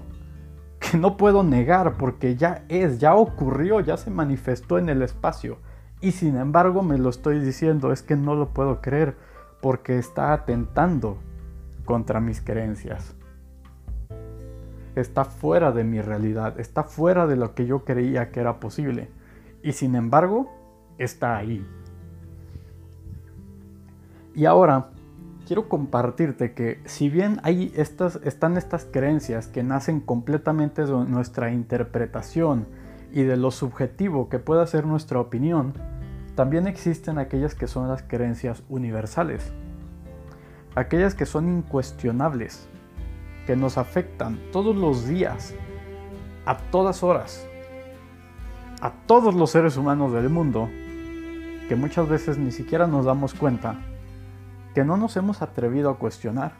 que 0.91 0.97
no 0.97 1.17
puedo 1.17 1.43
negar 1.43 1.97
porque 1.97 2.35
ya 2.35 2.65
es, 2.69 2.99
ya 2.99 3.15
ocurrió, 3.15 3.79
ya 3.79 3.97
se 3.97 4.09
manifestó 4.09 4.77
en 4.77 4.89
el 4.89 5.01
espacio. 5.01 5.57
Y 6.01 6.11
sin 6.11 6.35
embargo 6.35 6.83
me 6.83 6.97
lo 6.97 7.09
estoy 7.09 7.39
diciendo, 7.39 7.91
es 7.91 8.01
que 8.01 8.15
no 8.15 8.35
lo 8.35 8.49
puedo 8.49 8.81
creer 8.81 9.15
porque 9.61 9.97
está 9.97 10.33
atentando 10.33 11.17
contra 11.85 12.19
mis 12.19 12.41
creencias. 12.41 13.15
Está 14.95 15.25
fuera 15.25 15.71
de 15.71 15.83
mi 15.83 16.01
realidad, 16.01 16.59
está 16.59 16.83
fuera 16.83 17.27
de 17.27 17.35
lo 17.35 17.53
que 17.53 17.65
yo 17.65 17.83
creía 17.83 18.31
que 18.31 18.39
era 18.39 18.59
posible. 18.59 19.09
Y 19.63 19.73
sin 19.73 19.95
embargo, 19.95 20.51
está 20.97 21.37
ahí. 21.37 21.65
Y 24.33 24.45
ahora 24.45 24.89
quiero 25.45 25.69
compartirte 25.69 26.53
que 26.53 26.81
si 26.85 27.09
bien 27.09 27.39
hay 27.43 27.71
estas, 27.75 28.19
están 28.23 28.57
estas 28.57 28.85
creencias 28.85 29.47
que 29.47 29.63
nacen 29.63 29.99
completamente 29.99 30.85
de 30.85 30.91
nuestra 31.05 31.51
interpretación 31.51 32.67
y 33.11 33.23
de 33.23 33.37
lo 33.37 33.51
subjetivo 33.51 34.27
que 34.27 34.39
pueda 34.39 34.65
ser 34.65 34.85
nuestra 34.85 35.19
opinión, 35.19 35.73
también 36.35 36.67
existen 36.67 37.17
aquellas 37.17 37.55
que 37.55 37.67
son 37.67 37.87
las 37.87 38.03
creencias 38.03 38.63
universales, 38.67 39.53
aquellas 40.73 41.15
que 41.15 41.25
son 41.25 41.47
incuestionables, 41.47 42.67
que 43.45 43.55
nos 43.55 43.77
afectan 43.77 44.39
todos 44.51 44.75
los 44.75 45.07
días, 45.07 45.53
a 46.45 46.57
todas 46.57 47.03
horas, 47.03 47.47
a 48.81 48.91
todos 49.05 49.33
los 49.35 49.51
seres 49.51 49.77
humanos 49.77 50.11
del 50.11 50.29
mundo, 50.29 50.67
que 51.69 51.75
muchas 51.75 52.09
veces 52.09 52.37
ni 52.37 52.51
siquiera 52.51 52.87
nos 52.87 53.05
damos 53.05 53.33
cuenta 53.33 53.79
que 54.75 54.83
no 54.83 54.97
nos 54.97 55.15
hemos 55.15 55.41
atrevido 55.41 55.89
a 55.89 55.97
cuestionar 55.97 56.51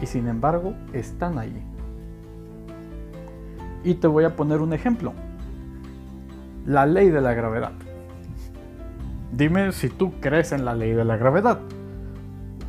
y 0.00 0.06
sin 0.06 0.28
embargo 0.28 0.74
están 0.92 1.38
ahí. 1.38 1.64
Y 3.82 3.94
te 3.94 4.06
voy 4.06 4.24
a 4.24 4.36
poner 4.36 4.60
un 4.60 4.74
ejemplo. 4.74 5.14
La 6.66 6.86
ley 6.86 7.08
de 7.08 7.22
la 7.22 7.32
gravedad. 7.32 7.72
Dime 9.32 9.72
si 9.72 9.88
tú 9.88 10.12
crees 10.20 10.52
en 10.52 10.66
la 10.66 10.74
ley 10.74 10.92
de 10.92 11.04
la 11.04 11.16
gravedad. 11.16 11.58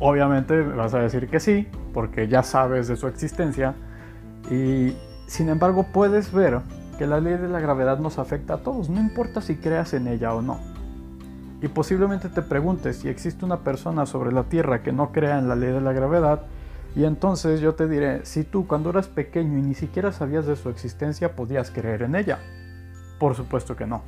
Obviamente 0.00 0.60
vas 0.62 0.94
a 0.94 0.98
decir 0.98 1.28
que 1.28 1.38
sí, 1.38 1.68
porque 1.92 2.26
ya 2.26 2.42
sabes 2.42 2.88
de 2.88 2.96
su 2.96 3.06
existencia. 3.06 3.74
Y 4.50 4.96
sin 5.26 5.50
embargo 5.50 5.86
puedes 5.92 6.32
ver 6.32 6.60
que 6.98 7.06
la 7.06 7.20
ley 7.20 7.36
de 7.36 7.48
la 7.48 7.60
gravedad 7.60 7.98
nos 7.98 8.18
afecta 8.18 8.54
a 8.54 8.58
todos, 8.58 8.88
no 8.88 9.00
importa 9.00 9.40
si 9.40 9.56
creas 9.56 9.92
en 9.92 10.08
ella 10.08 10.34
o 10.34 10.40
no. 10.40 10.73
Y 11.64 11.68
posiblemente 11.68 12.28
te 12.28 12.42
preguntes 12.42 12.98
si 12.98 13.08
existe 13.08 13.42
una 13.42 13.60
persona 13.60 14.04
sobre 14.04 14.32
la 14.32 14.42
Tierra 14.42 14.82
que 14.82 14.92
no 14.92 15.12
crea 15.12 15.38
en 15.38 15.48
la 15.48 15.56
ley 15.56 15.72
de 15.72 15.80
la 15.80 15.94
gravedad, 15.94 16.42
y 16.94 17.04
entonces 17.04 17.62
yo 17.62 17.74
te 17.74 17.88
diré, 17.88 18.26
si 18.26 18.44
tú 18.44 18.66
cuando 18.66 18.90
eras 18.90 19.08
pequeño 19.08 19.56
y 19.56 19.62
ni 19.62 19.74
siquiera 19.74 20.12
sabías 20.12 20.44
de 20.44 20.56
su 20.56 20.68
existencia 20.68 21.34
podías 21.34 21.70
creer 21.70 22.02
en 22.02 22.16
ella. 22.16 22.38
Por 23.18 23.34
supuesto 23.34 23.76
que 23.76 23.86
no. 23.86 24.02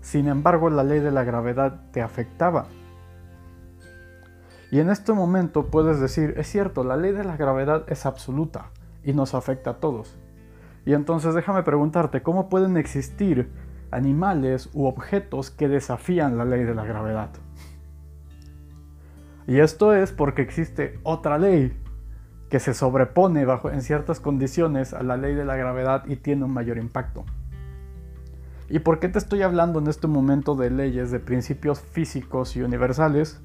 Sin 0.00 0.26
embargo, 0.26 0.70
la 0.70 0.84
ley 0.84 1.00
de 1.00 1.10
la 1.10 1.22
gravedad 1.22 1.82
te 1.92 2.00
afectaba. 2.00 2.64
Y 4.70 4.80
en 4.80 4.88
este 4.88 5.12
momento 5.12 5.66
puedes 5.66 6.00
decir, 6.00 6.32
es 6.38 6.46
cierto, 6.48 6.82
la 6.82 6.96
ley 6.96 7.12
de 7.12 7.24
la 7.24 7.36
gravedad 7.36 7.84
es 7.88 8.06
absoluta 8.06 8.70
y 9.04 9.12
nos 9.12 9.34
afecta 9.34 9.72
a 9.72 9.80
todos. 9.80 10.16
Y 10.86 10.94
entonces 10.94 11.34
déjame 11.34 11.62
preguntarte, 11.62 12.22
¿cómo 12.22 12.48
pueden 12.48 12.78
existir 12.78 13.50
animales 13.90 14.70
u 14.72 14.86
objetos 14.86 15.50
que 15.50 15.68
desafían 15.68 16.36
la 16.36 16.44
ley 16.44 16.64
de 16.64 16.74
la 16.74 16.84
gravedad. 16.84 17.30
Y 19.46 19.58
esto 19.58 19.92
es 19.92 20.12
porque 20.12 20.42
existe 20.42 20.98
otra 21.02 21.38
ley 21.38 21.78
que 22.48 22.60
se 22.60 22.72
sobrepone 22.72 23.44
bajo, 23.44 23.70
en 23.70 23.82
ciertas 23.82 24.20
condiciones 24.20 24.94
a 24.94 25.02
la 25.02 25.16
ley 25.16 25.34
de 25.34 25.44
la 25.44 25.56
gravedad 25.56 26.04
y 26.06 26.16
tiene 26.16 26.44
un 26.44 26.52
mayor 26.52 26.78
impacto. 26.78 27.24
¿Y 28.68 28.78
por 28.78 28.98
qué 28.98 29.08
te 29.08 29.18
estoy 29.18 29.42
hablando 29.42 29.78
en 29.78 29.88
este 29.88 30.06
momento 30.06 30.54
de 30.54 30.70
leyes, 30.70 31.10
de 31.10 31.20
principios 31.20 31.80
físicos 31.80 32.56
y 32.56 32.62
universales? 32.62 33.40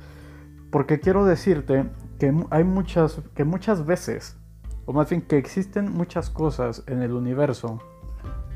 Porque 0.71 0.99
quiero 0.99 1.25
decirte 1.25 1.89
que 2.19 2.33
hay 2.51 2.63
muchas, 2.63 3.21
que 3.35 3.43
muchas 3.43 3.85
veces, 3.85 4.37
o 4.85 4.93
más 4.93 5.09
bien 5.09 5.21
que 5.21 5.37
existen 5.37 5.91
muchas 5.91 6.29
cosas 6.29 6.83
en 6.87 7.01
el 7.01 7.11
universo 7.11 7.79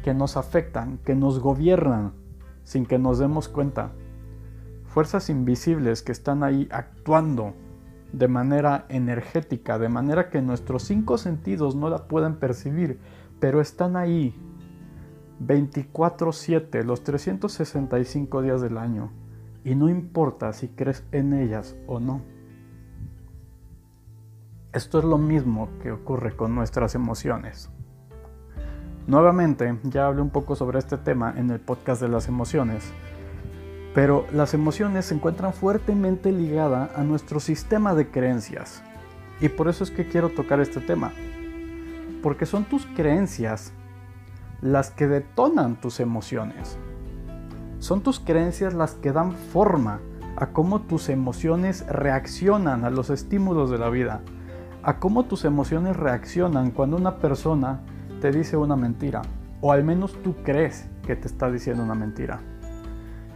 que 0.03 0.13
nos 0.13 0.37
afectan, 0.37 0.99
que 0.99 1.15
nos 1.15 1.39
gobiernan 1.39 2.13
sin 2.63 2.85
que 2.85 2.99
nos 2.99 3.17
demos 3.17 3.49
cuenta. 3.49 3.91
Fuerzas 4.85 5.29
invisibles 5.29 6.03
que 6.03 6.11
están 6.11 6.43
ahí 6.43 6.67
actuando 6.71 7.55
de 8.11 8.27
manera 8.27 8.85
energética, 8.89 9.79
de 9.79 9.89
manera 9.89 10.29
que 10.29 10.41
nuestros 10.41 10.83
cinco 10.83 11.17
sentidos 11.17 11.75
no 11.75 11.89
la 11.89 12.07
pueden 12.07 12.35
percibir, 12.35 12.99
pero 13.39 13.59
están 13.59 13.95
ahí 13.95 14.35
24/7, 15.39 16.83
los 16.83 17.03
365 17.03 18.41
días 18.43 18.61
del 18.61 18.77
año, 18.77 19.11
y 19.63 19.73
no 19.73 19.89
importa 19.89 20.53
si 20.53 20.67
crees 20.67 21.03
en 21.11 21.33
ellas 21.33 21.75
o 21.87 21.99
no. 21.99 22.21
Esto 24.73 24.99
es 24.99 25.05
lo 25.05 25.17
mismo 25.17 25.69
que 25.81 25.91
ocurre 25.91 26.35
con 26.35 26.53
nuestras 26.53 26.93
emociones. 26.95 27.71
Nuevamente, 29.05 29.77
ya 29.83 30.07
hablé 30.07 30.21
un 30.21 30.29
poco 30.29 30.55
sobre 30.55 30.79
este 30.79 30.97
tema 30.97 31.33
en 31.35 31.51
el 31.51 31.59
podcast 31.59 32.01
de 32.01 32.07
las 32.07 32.29
emociones, 32.29 32.85
pero 33.93 34.25
las 34.31 34.53
emociones 34.53 35.05
se 35.05 35.15
encuentran 35.15 35.53
fuertemente 35.53 36.31
ligadas 36.31 36.89
a 36.95 37.03
nuestro 37.03 37.41
sistema 37.41 37.95
de 37.95 38.09
creencias. 38.09 38.81
Y 39.41 39.49
por 39.49 39.67
eso 39.67 39.83
es 39.83 39.91
que 39.91 40.07
quiero 40.07 40.29
tocar 40.29 40.61
este 40.61 40.79
tema. 40.79 41.11
Porque 42.21 42.45
son 42.45 42.63
tus 42.63 42.85
creencias 42.85 43.73
las 44.61 44.89
que 44.89 45.09
detonan 45.09 45.75
tus 45.81 45.99
emociones. 45.99 46.77
Son 47.79 48.01
tus 48.01 48.21
creencias 48.21 48.73
las 48.73 48.93
que 48.93 49.11
dan 49.11 49.33
forma 49.33 49.99
a 50.37 50.47
cómo 50.47 50.79
tus 50.79 51.09
emociones 51.09 51.85
reaccionan 51.87 52.85
a 52.85 52.89
los 52.89 53.09
estímulos 53.09 53.69
de 53.69 53.79
la 53.79 53.89
vida. 53.89 54.21
A 54.81 54.99
cómo 54.99 55.25
tus 55.25 55.43
emociones 55.43 55.97
reaccionan 55.97 56.71
cuando 56.71 56.95
una 56.95 57.17
persona 57.17 57.81
te 58.23 58.31
dice 58.31 58.55
una 58.55 58.77
mentira, 58.77 59.21
o 59.59 59.73
al 59.73 59.83
menos 59.83 60.13
tú 60.23 60.33
crees 60.45 60.87
que 61.05 61.17
te 61.17 61.27
está 61.27 61.51
diciendo 61.51 61.83
una 61.83 61.93
mentira. 61.93 62.39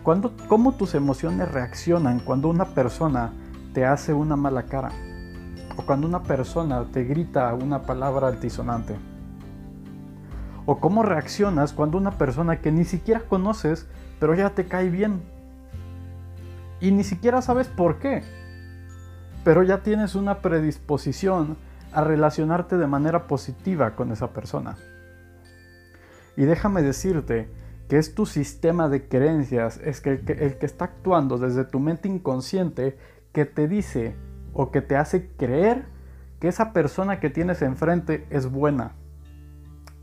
¿Cómo 0.01 0.71
tus 0.75 0.95
emociones 0.95 1.51
reaccionan 1.51 2.21
cuando 2.21 2.47
una 2.47 2.67
persona 2.67 3.33
te 3.73 3.85
hace 3.85 4.13
una 4.13 4.37
mala 4.37 4.63
cara? 4.63 4.93
O 5.75 5.85
cuando 5.85 6.07
una 6.07 6.23
persona 6.23 6.85
te 6.85 7.03
grita 7.03 7.53
una 7.53 7.81
palabra 7.81 8.29
altisonante. 8.29 8.95
O 10.65 10.79
cómo 10.79 11.03
reaccionas 11.03 11.73
cuando 11.73 11.97
una 11.97 12.11
persona 12.11 12.61
que 12.61 12.71
ni 12.71 12.85
siquiera 12.85 13.19
conoces, 13.27 13.87
pero 14.21 14.35
ya 14.35 14.51
te 14.51 14.67
cae 14.69 14.89
bien. 14.89 15.21
Y 16.79 16.91
ni 16.91 17.03
siquiera 17.03 17.41
sabes 17.41 17.67
por 17.67 17.99
qué. 17.99 18.23
Pero 19.43 19.63
ya 19.63 19.79
tienes 19.83 20.15
una 20.15 20.39
predisposición 20.39 21.57
a 21.97 22.01
relacionarte 22.01 22.77
de 22.77 22.85
manera 22.85 23.25
positiva 23.25 23.95
con 23.95 24.11
esa 24.11 24.31
persona. 24.31 24.77
Y 26.35 26.45
déjame 26.45 26.83
decirte 26.83 27.49
que 27.89 27.97
es 27.97 28.13
tu 28.13 28.27
sistema 28.27 28.87
de 28.87 29.07
creencias, 29.07 29.81
es 29.83 29.99
que 29.99 30.11
el, 30.11 30.23
que 30.59 30.65
está 30.67 30.85
actuando 30.85 31.39
desde 31.39 31.65
tu 31.65 31.79
mente 31.79 32.07
inconsciente 32.07 32.99
que 33.31 33.45
te 33.45 33.67
dice 33.67 34.15
o 34.53 34.69
que 34.69 34.81
te 34.81 34.95
hace 34.95 35.31
creer 35.37 35.85
que 36.39 36.49
esa 36.49 36.71
persona 36.71 37.19
que 37.19 37.31
tienes 37.31 37.63
enfrente 37.63 38.27
es 38.29 38.51
buena, 38.51 38.91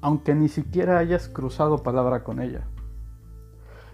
aunque 0.00 0.34
ni 0.34 0.48
siquiera 0.48 0.98
hayas 0.98 1.28
cruzado 1.28 1.84
palabra 1.84 2.24
con 2.24 2.42
ella. 2.42 2.66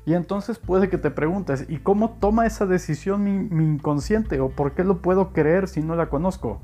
Y 0.06 0.14
entonces 0.14 0.58
puede 0.58 0.88
que 0.88 0.96
te 0.96 1.10
preguntes, 1.10 1.66
¿y 1.68 1.76
cómo 1.80 2.16
toma 2.18 2.46
esa 2.46 2.64
decisión 2.64 3.24
mi 3.24 3.62
inconsciente? 3.62 4.40
¿O 4.40 4.48
por 4.48 4.72
qué 4.72 4.84
lo 4.84 5.02
puedo 5.02 5.34
creer 5.34 5.68
si 5.68 5.82
no 5.82 5.96
la 5.96 6.08
conozco? 6.08 6.62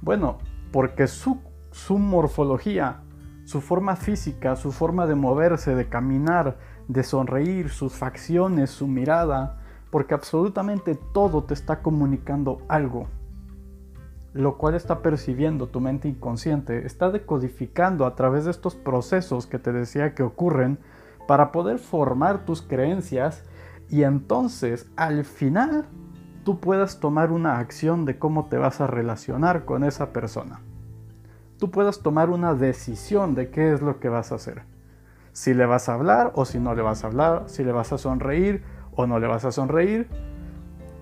Bueno, 0.00 0.38
porque 0.72 1.06
su, 1.06 1.40
su 1.72 1.98
morfología, 1.98 3.02
su 3.44 3.60
forma 3.60 3.96
física, 3.96 4.56
su 4.56 4.72
forma 4.72 5.06
de 5.06 5.14
moverse, 5.14 5.74
de 5.74 5.88
caminar, 5.88 6.58
de 6.88 7.02
sonreír, 7.02 7.70
sus 7.70 7.94
facciones, 7.94 8.70
su 8.70 8.86
mirada, 8.86 9.60
porque 9.90 10.14
absolutamente 10.14 10.94
todo 11.12 11.44
te 11.44 11.54
está 11.54 11.80
comunicando 11.80 12.62
algo, 12.68 13.06
lo 14.32 14.58
cual 14.58 14.74
está 14.74 15.00
percibiendo 15.00 15.68
tu 15.68 15.80
mente 15.80 16.08
inconsciente, 16.08 16.86
está 16.86 17.10
decodificando 17.10 18.04
a 18.04 18.14
través 18.14 18.44
de 18.44 18.50
estos 18.50 18.74
procesos 18.74 19.46
que 19.46 19.58
te 19.58 19.72
decía 19.72 20.14
que 20.14 20.22
ocurren 20.22 20.78
para 21.26 21.52
poder 21.52 21.78
formar 21.78 22.44
tus 22.44 22.62
creencias 22.62 23.44
y 23.88 24.02
entonces 24.02 24.90
al 24.96 25.24
final 25.24 25.86
tú 26.46 26.60
puedas 26.60 27.00
tomar 27.00 27.32
una 27.32 27.58
acción 27.58 28.04
de 28.04 28.20
cómo 28.20 28.46
te 28.46 28.56
vas 28.56 28.80
a 28.80 28.86
relacionar 28.86 29.64
con 29.64 29.82
esa 29.82 30.12
persona. 30.12 30.60
Tú 31.58 31.72
puedas 31.72 32.02
tomar 32.02 32.30
una 32.30 32.54
decisión 32.54 33.34
de 33.34 33.50
qué 33.50 33.72
es 33.72 33.82
lo 33.82 33.98
que 33.98 34.08
vas 34.08 34.30
a 34.30 34.36
hacer. 34.36 34.62
Si 35.32 35.54
le 35.54 35.66
vas 35.66 35.88
a 35.88 35.94
hablar 35.94 36.30
o 36.36 36.44
si 36.44 36.60
no 36.60 36.76
le 36.76 36.82
vas 36.82 37.02
a 37.02 37.08
hablar, 37.08 37.46
si 37.46 37.64
le 37.64 37.72
vas 37.72 37.92
a 37.92 37.98
sonreír 37.98 38.62
o 38.94 39.08
no 39.08 39.18
le 39.18 39.26
vas 39.26 39.44
a 39.44 39.50
sonreír, 39.50 40.06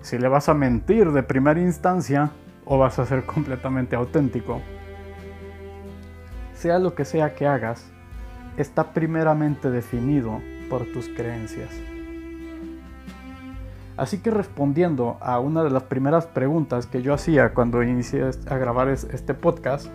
si 0.01 0.17
le 0.17 0.29
vas 0.29 0.49
a 0.49 0.55
mentir 0.55 1.11
de 1.11 1.21
primera 1.21 1.61
instancia 1.61 2.31
o 2.65 2.79
vas 2.79 2.97
a 2.97 3.05
ser 3.05 3.23
completamente 3.27 3.95
auténtico. 3.95 4.63
Sea 6.55 6.79
lo 6.79 6.95
que 6.95 7.05
sea 7.05 7.35
que 7.35 7.45
hagas, 7.45 7.85
está 8.57 8.93
primeramente 8.93 9.69
definido 9.69 10.41
por 10.71 10.91
tus 10.91 11.07
creencias. 11.09 11.69
Así 13.97 14.17
que 14.17 14.29
respondiendo 14.29 15.17
a 15.21 15.39
una 15.39 15.63
de 15.63 15.69
las 15.69 15.83
primeras 15.83 16.25
preguntas 16.25 16.85
que 16.85 17.01
yo 17.01 17.13
hacía 17.13 17.53
cuando 17.53 17.81
inicié 17.81 18.29
a 18.49 18.57
grabar 18.57 18.89
este 18.89 19.33
podcast, 19.33 19.87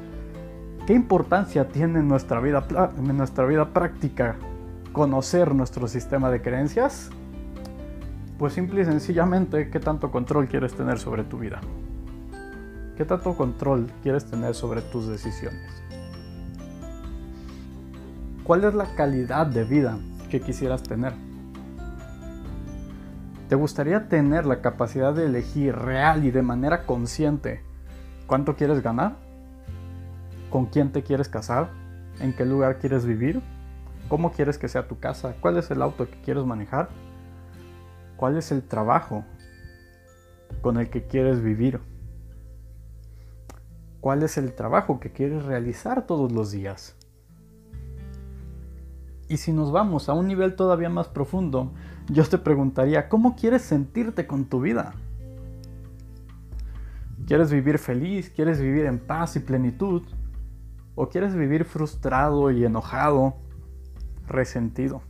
¿qué 0.87 0.95
importancia 0.95 1.69
tiene 1.69 1.99
en 1.99 2.09
nuestra 2.09 2.41
vida, 2.41 2.67
en 2.97 3.17
nuestra 3.17 3.45
vida 3.45 3.69
práctica 3.75 4.37
conocer 4.93 5.55
nuestro 5.55 5.87
sistema 5.87 6.31
de 6.31 6.41
creencias? 6.41 7.11
Pues 8.39 8.55
simple 8.55 8.81
y 8.81 8.85
sencillamente, 8.87 9.69
¿qué 9.69 9.81
tanto 9.81 10.11
control 10.11 10.49
quieres 10.49 10.73
tener 10.73 10.99
sobre 10.99 11.25
tu 11.25 11.39
vida? 11.39 11.61
¿Qué 12.97 13.05
tanto 13.05 13.35
control 13.35 13.87
quieres 14.03 14.25
tener 14.25 14.55
sobre 14.55 14.81
tus 14.81 15.09
decisiones? 15.09 15.83
¿Cuál 18.45 18.65
es 18.65 18.75
la 18.75 18.95
calidad 18.95 19.47
de 19.47 19.65
vida 19.65 19.99
que 20.31 20.41
quisieras 20.41 20.83
tener? 20.83 21.13
¿Te 23.51 23.57
gustaría 23.57 24.09
tener 24.09 24.47
la 24.47 24.61
capacidad 24.61 25.13
de 25.13 25.27
elegir 25.27 25.75
real 25.75 26.25
y 26.25 26.31
de 26.31 26.41
manera 26.41 26.87
consciente 26.87 27.65
cuánto 28.29 28.55
quieres 28.55 28.81
ganar? 28.81 29.17
¿Con 30.51 30.67
quién 30.67 30.93
te 30.93 31.03
quieres 31.03 31.29
casar? 31.29 31.71
¿En 32.21 32.33
qué 32.33 32.45
lugar 32.45 32.79
quieres 32.79 33.05
vivir? 33.05 33.43
¿Cómo 34.09 34.31
quieres 34.31 34.57
que 34.57 34.69
sea 34.69 34.87
tu 34.87 35.01
casa? 35.01 35.35
¿Cuál 35.41 35.57
es 35.57 35.69
el 35.73 35.83
auto 35.83 36.09
que 36.09 36.21
quieres 36.21 36.45
manejar? 36.45 36.91
¿Cuál 38.17 38.37
es 38.37 38.53
el 38.53 38.63
trabajo 38.63 39.25
con 40.63 40.77
el 40.77 40.89
que 40.89 41.09
quieres 41.09 41.43
vivir? 41.43 41.81
¿Cuál 44.01 44.23
es 44.23 44.39
el 44.39 44.55
trabajo 44.55 45.01
que 45.01 45.11
quieres 45.11 45.43
realizar 45.43 46.07
todos 46.07 46.31
los 46.31 46.53
días? 46.53 46.95
Y 49.31 49.39
si 49.39 49.53
nos 49.53 49.73
vamos 49.73 50.09
a 50.09 50.13
un 50.13 50.29
nivel 50.29 50.55
todavía 50.55 50.89
más 50.89 51.09
profundo, 51.09 51.73
yo 52.11 52.25
te 52.25 52.39
preguntaría, 52.39 53.09
¿cómo 53.09 53.37
quieres 53.37 53.63
sentirte 53.63 54.27
con 54.27 54.45
tu 54.45 54.61
vida? 54.61 54.95
¿Quieres 57.27 57.53
vivir 57.53 57.79
feliz? 57.79 58.31
¿Quieres 58.31 58.61
vivir 58.61 58.87
en 58.87 58.99
paz 58.99 59.37
y 59.37 59.41
plenitud? 59.41 60.03
¿O 60.97 61.09
quieres 61.09 61.37
vivir 61.37 61.65
frustrado 61.65 62.51
y 62.51 62.65
enojado, 62.65 63.37
resentido? 64.27 65.03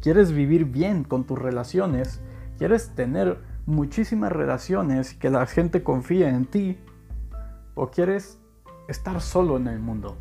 ¿Quieres 0.00 0.32
vivir 0.32 0.64
bien 0.64 1.04
con 1.04 1.24
tus 1.24 1.38
relaciones? 1.38 2.22
¿Quieres 2.56 2.94
tener 2.94 3.38
muchísimas 3.66 4.32
relaciones 4.32 5.12
que 5.12 5.28
la 5.28 5.44
gente 5.46 5.82
confíe 5.82 6.28
en 6.28 6.46
ti? 6.46 6.78
¿O 7.74 7.90
quieres 7.90 8.38
estar 8.88 9.20
solo 9.20 9.58
en 9.58 9.66
el 9.66 9.80
mundo? 9.80 10.16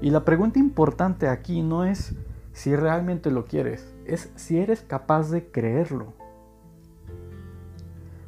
Y 0.00 0.10
la 0.10 0.24
pregunta 0.24 0.58
importante 0.58 1.28
aquí 1.28 1.62
no 1.62 1.84
es 1.84 2.14
si 2.52 2.76
realmente 2.76 3.30
lo 3.30 3.46
quieres, 3.46 3.94
es 4.06 4.32
si 4.36 4.58
eres 4.58 4.82
capaz 4.82 5.30
de 5.30 5.50
creerlo. 5.50 6.12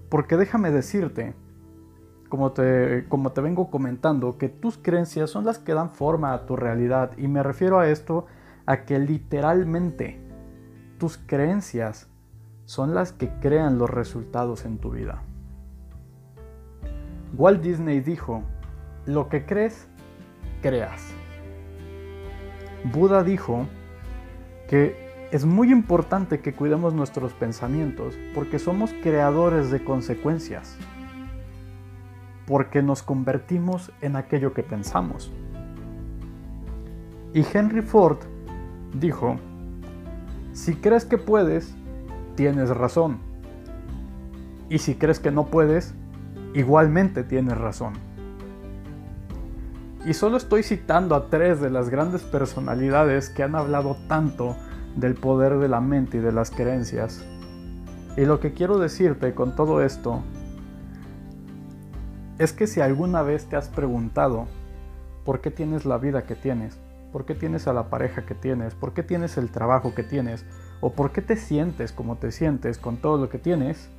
Porque 0.09 0.37
déjame 0.37 0.71
decirte, 0.71 1.35
como 2.29 2.53
te, 2.53 3.07
como 3.09 3.33
te 3.33 3.41
vengo 3.41 3.71
comentando, 3.71 4.39
que 4.39 4.49
tus 4.49 4.79
creencias 4.79 5.31
son 5.31 5.45
las 5.45 5.59
que 5.59 5.75
dan 5.75 5.91
forma 5.91 6.33
a 6.33 6.47
tu 6.47 6.57
realidad. 6.57 7.13
Y 7.17 7.29
me 7.29 7.43
refiero 7.43 7.79
a 7.79 7.89
esto 7.89 8.27
a 8.67 8.85
que 8.85 8.99
literalmente 8.99 10.21
tus 10.99 11.19
creencias 11.19 12.09
son 12.65 12.95
las 12.95 13.13
que 13.13 13.31
crean 13.41 13.79
los 13.79 13.91
resultados 13.91 14.65
en 14.65 14.79
tu 14.79 14.91
vida. 14.91 15.23
Walt 17.37 17.63
Disney 17.63 18.01
dijo, 18.01 18.43
lo 19.05 19.29
que 19.29 19.47
crees, 19.47 19.87
creas. 20.63 21.16
Buda 22.85 23.23
dijo 23.23 23.67
que 24.69 25.07
es 25.33 25.45
muy 25.45 25.73
importante 25.73 26.41
que 26.41 26.53
cuidemos 26.53 26.95
nuestros 26.95 27.33
pensamientos 27.33 28.17
porque 28.35 28.59
somos 28.59 28.93
creadores 29.03 29.71
de 29.71 29.83
consecuencias, 29.83 30.77
porque 32.47 32.83
nos 32.83 33.03
convertimos 33.03 33.93
en 34.01 34.17
aquello 34.17 34.53
que 34.53 34.63
pensamos. 34.63 35.33
Y 37.35 37.45
Henry 37.53 37.83
Ford 37.83 38.19
dijo, 38.95 39.37
si 40.53 40.75
crees 40.75 41.05
que 41.05 41.19
puedes, 41.19 41.75
tienes 42.35 42.71
razón. 42.71 43.19
Y 44.71 44.79
si 44.79 44.95
crees 44.95 45.21
que 45.21 45.31
no 45.31 45.47
puedes, 45.47 45.95
igualmente 46.55 47.25
tienes 47.25 47.59
razón. 47.59 47.95
Y 50.07 50.15
solo 50.15 50.37
estoy 50.37 50.63
citando 50.63 51.17
a 51.17 51.27
tres 51.31 51.61
de 51.61 51.69
las 51.69 51.91
grandes 51.91 52.23
personalidades 52.23 53.29
que 53.29 53.43
han 53.43 53.57
hablado 53.57 53.97
tanto 54.07 54.55
del 54.95 55.17
poder 55.17 55.59
de 55.59 55.67
la 55.67 55.81
mente 55.81 56.19
y 56.19 56.21
de 56.21 56.31
las 56.31 56.53
creencias. 56.53 57.25
Y 58.17 58.25
lo 58.25 58.39
que 58.39 58.53
quiero 58.53 58.79
decirte 58.79 59.35
con 59.35 59.57
todo 59.57 59.83
esto 59.83 60.23
es 62.39 62.53
que 62.53 62.69
si 62.69 62.81
alguna 62.81 63.23
vez 63.23 63.47
te 63.47 63.57
has 63.57 63.69
preguntado 63.69 64.47
por 65.25 65.41
qué 65.41 65.51
tienes 65.51 65.85
la 65.85 65.99
vida 65.99 66.23
que 66.23 66.37
tienes, 66.37 66.79
por 67.11 67.27
qué 67.27 67.35
tienes 67.35 67.67
a 67.67 67.73
la 67.73 67.91
pareja 67.91 68.25
que 68.25 68.37
tienes, 68.37 68.77
por 68.77 68.95
qué 68.95 69.03
tienes 69.03 69.37
el 69.37 69.51
trabajo 69.51 69.93
que 69.93 70.05
tienes, 70.05 70.47
o 70.81 70.93
por 70.93 71.11
qué 71.11 71.21
te 71.21 71.35
sientes 71.35 71.91
como 71.91 72.15
te 72.15 72.31
sientes 72.31 72.79
con 72.79 72.99
todo 72.99 73.19
lo 73.19 73.29
que 73.29 73.39
tienes, 73.39 73.91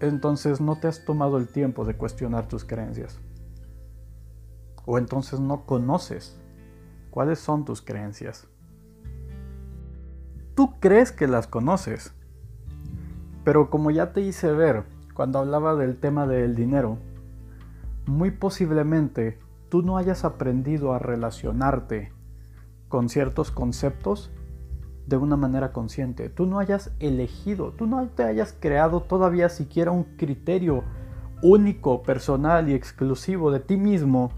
entonces 0.00 0.60
no 0.60 0.74
te 0.74 0.88
has 0.88 1.04
tomado 1.04 1.38
el 1.38 1.46
tiempo 1.46 1.84
de 1.84 1.94
cuestionar 1.94 2.48
tus 2.48 2.64
creencias 2.64 3.20
o 4.86 4.98
entonces 4.98 5.40
no 5.40 5.66
conoces 5.66 6.40
cuáles 7.10 7.38
son 7.38 7.64
tus 7.64 7.82
creencias. 7.82 8.46
Tú 10.54 10.78
crees 10.80 11.12
que 11.12 11.26
las 11.26 11.46
conoces, 11.46 12.14
pero 13.44 13.70
como 13.70 13.90
ya 13.90 14.12
te 14.12 14.20
hice 14.20 14.52
ver 14.52 14.84
cuando 15.14 15.38
hablaba 15.38 15.74
del 15.74 15.98
tema 15.98 16.26
del 16.26 16.54
dinero, 16.54 16.98
muy 18.06 18.30
posiblemente 18.30 19.38
tú 19.68 19.82
no 19.82 19.96
hayas 19.96 20.24
aprendido 20.24 20.92
a 20.92 20.98
relacionarte 20.98 22.12
con 22.88 23.08
ciertos 23.08 23.50
conceptos 23.50 24.30
de 25.06 25.16
una 25.16 25.36
manera 25.36 25.72
consciente. 25.72 26.28
Tú 26.28 26.46
no 26.46 26.58
hayas 26.58 26.92
elegido, 27.00 27.72
tú 27.72 27.86
no 27.86 28.06
te 28.08 28.24
hayas 28.24 28.54
creado 28.58 29.02
todavía 29.02 29.48
siquiera 29.48 29.90
un 29.90 30.04
criterio 30.16 30.84
único, 31.42 32.02
personal 32.02 32.68
y 32.68 32.74
exclusivo 32.74 33.50
de 33.50 33.60
ti 33.60 33.76
mismo 33.76 34.30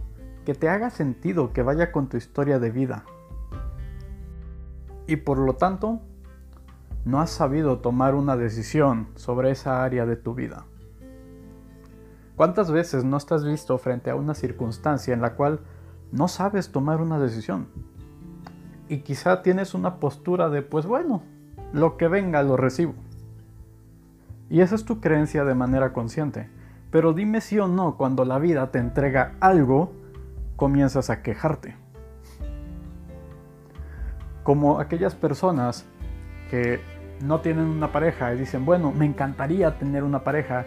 que 0.44 0.54
te 0.54 0.68
haga 0.68 0.90
sentido, 0.90 1.52
que 1.52 1.62
vaya 1.62 1.92
con 1.92 2.08
tu 2.08 2.16
historia 2.16 2.58
de 2.58 2.70
vida. 2.70 3.04
Y 5.06 5.16
por 5.16 5.38
lo 5.38 5.54
tanto, 5.54 6.00
no 7.04 7.20
has 7.20 7.30
sabido 7.30 7.78
tomar 7.78 8.14
una 8.14 8.36
decisión 8.36 9.08
sobre 9.16 9.50
esa 9.50 9.82
área 9.82 10.06
de 10.06 10.16
tu 10.16 10.34
vida. 10.34 10.64
¿Cuántas 12.36 12.70
veces 12.70 13.04
no 13.04 13.16
estás 13.16 13.44
visto 13.44 13.76
frente 13.78 14.10
a 14.10 14.14
una 14.14 14.34
circunstancia 14.34 15.12
en 15.12 15.20
la 15.20 15.34
cual 15.34 15.60
no 16.12 16.28
sabes 16.28 16.72
tomar 16.72 17.00
una 17.00 17.18
decisión? 17.18 17.66
Y 18.88 18.98
quizá 18.98 19.42
tienes 19.42 19.74
una 19.74 19.96
postura 19.96 20.48
de, 20.48 20.62
pues 20.62 20.86
bueno, 20.86 21.22
lo 21.72 21.96
que 21.96 22.08
venga 22.08 22.42
lo 22.42 22.56
recibo. 22.56 22.94
Y 24.50 24.60
esa 24.60 24.74
es 24.74 24.84
tu 24.84 25.00
creencia 25.00 25.44
de 25.44 25.54
manera 25.54 25.92
consciente. 25.92 26.48
Pero 26.90 27.14
dime 27.14 27.40
sí 27.40 27.58
o 27.58 27.68
no 27.68 27.96
cuando 27.96 28.24
la 28.24 28.38
vida 28.38 28.70
te 28.70 28.78
entrega 28.78 29.34
algo 29.40 29.92
comienzas 30.62 31.10
a 31.10 31.22
quejarte. 31.22 31.74
Como 34.44 34.78
aquellas 34.78 35.16
personas 35.16 35.84
que 36.52 36.78
no 37.20 37.40
tienen 37.40 37.64
una 37.64 37.90
pareja 37.90 38.32
y 38.32 38.38
dicen, 38.38 38.64
bueno, 38.64 38.92
me 38.92 39.04
encantaría 39.04 39.76
tener 39.76 40.04
una 40.04 40.22
pareja 40.22 40.64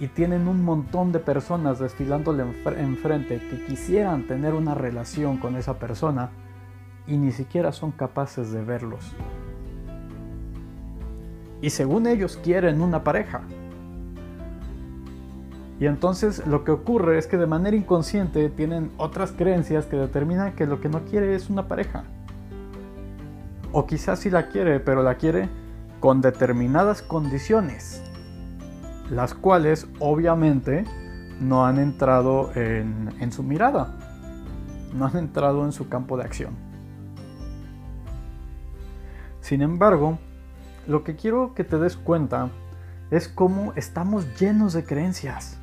y 0.00 0.08
tienen 0.08 0.48
un 0.48 0.64
montón 0.64 1.12
de 1.12 1.20
personas 1.20 1.78
desfilándole 1.78 2.46
enfrente 2.78 3.38
que 3.38 3.64
quisieran 3.64 4.26
tener 4.26 4.54
una 4.54 4.74
relación 4.74 5.36
con 5.36 5.54
esa 5.54 5.78
persona 5.78 6.30
y 7.06 7.16
ni 7.16 7.30
siquiera 7.30 7.70
son 7.70 7.92
capaces 7.92 8.50
de 8.50 8.64
verlos. 8.64 9.14
Y 11.62 11.70
según 11.70 12.08
ellos 12.08 12.40
quieren 12.42 12.80
una 12.80 13.04
pareja. 13.04 13.42
Y 15.80 15.86
entonces 15.86 16.46
lo 16.46 16.64
que 16.64 16.72
ocurre 16.72 17.18
es 17.18 17.26
que 17.26 17.36
de 17.36 17.46
manera 17.46 17.76
inconsciente 17.76 18.48
tienen 18.48 18.90
otras 18.96 19.32
creencias 19.32 19.86
que 19.86 19.96
determinan 19.96 20.54
que 20.54 20.66
lo 20.66 20.80
que 20.80 20.88
no 20.88 21.04
quiere 21.04 21.34
es 21.34 21.50
una 21.50 21.68
pareja. 21.68 22.04
O 23.72 23.86
quizás 23.86 24.18
sí 24.20 24.30
la 24.30 24.48
quiere, 24.48 24.80
pero 24.80 25.02
la 25.02 25.16
quiere 25.16 25.48
con 26.00 26.20
determinadas 26.20 27.02
condiciones 27.02 28.02
las 29.10 29.34
cuales 29.34 29.86
obviamente 29.98 30.84
no 31.40 31.64
han 31.64 31.78
entrado 31.78 32.50
en, 32.54 33.32
su 33.32 33.42
mirada, 33.42 33.96
no 34.92 35.06
han 35.06 35.16
entrado 35.16 35.64
en 35.64 35.72
su 35.72 35.88
campo 35.88 36.16
de 36.16 36.24
acción. 36.24 36.54
Sin 39.40 39.62
embargo, 39.62 40.18
lo 40.86 41.04
que 41.04 41.16
quiero 41.16 41.54
que 41.54 41.64
te 41.64 41.78
des 41.78 41.96
cuenta 41.96 42.50
es 43.10 43.28
cómo 43.28 43.72
estamos 43.76 44.26
llenos 44.38 44.72
de 44.72 44.84
creencias. 44.84 45.58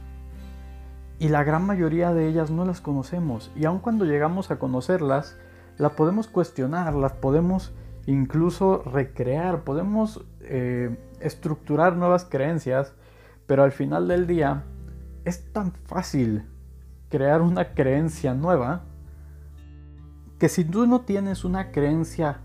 Y 1.20 1.30
la 1.30 1.44
gran 1.44 1.66
mayoría 1.66 2.14
de 2.14 2.28
ellas 2.28 2.52
no 2.52 2.66
las 2.66 2.82
conocemos. 2.82 3.52
Y 3.56 3.66
aun 3.66 3.80
cuando 3.80 4.06
llegamos 4.06 4.52
a 4.52 4.60
conocerlas, 4.60 5.38
las 5.78 5.94
podemos 5.94 6.28
cuestionar, 6.28 6.94
las 6.94 7.14
podemos 7.14 7.74
incluso 8.06 8.84
recrear, 8.84 9.64
podemos 9.64 10.26
eh, 10.42 10.98
estructurar 11.20 11.96
nuevas 11.96 12.26
creencias 12.26 12.94
pero 13.48 13.64
al 13.64 13.72
final 13.72 14.08
del 14.08 14.28
día 14.28 14.64
es 15.24 15.52
tan 15.52 15.72
fácil 15.72 16.46
crear 17.10 17.42
una 17.42 17.74
creencia 17.74 18.34
nueva 18.34 18.84
que 20.40 20.50
si 20.50 20.66
tú 20.66 20.86
no 20.88 21.02
tienes 21.02 21.46
una 21.46 21.72
creencia 21.72 22.42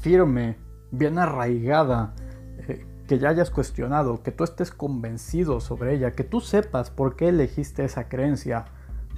firme, 0.00 0.58
bien 0.90 1.18
arraigada, 1.18 2.14
que 3.06 3.18
ya 3.18 3.30
hayas 3.30 3.50
cuestionado, 3.50 4.22
que 4.22 4.32
tú 4.32 4.44
estés 4.44 4.70
convencido 4.70 5.60
sobre 5.60 5.94
ella, 5.94 6.12
que 6.12 6.24
tú 6.24 6.40
sepas 6.40 6.90
por 6.90 7.16
qué 7.16 7.28
elegiste 7.28 7.84
esa 7.84 8.08
creencia, 8.08 8.66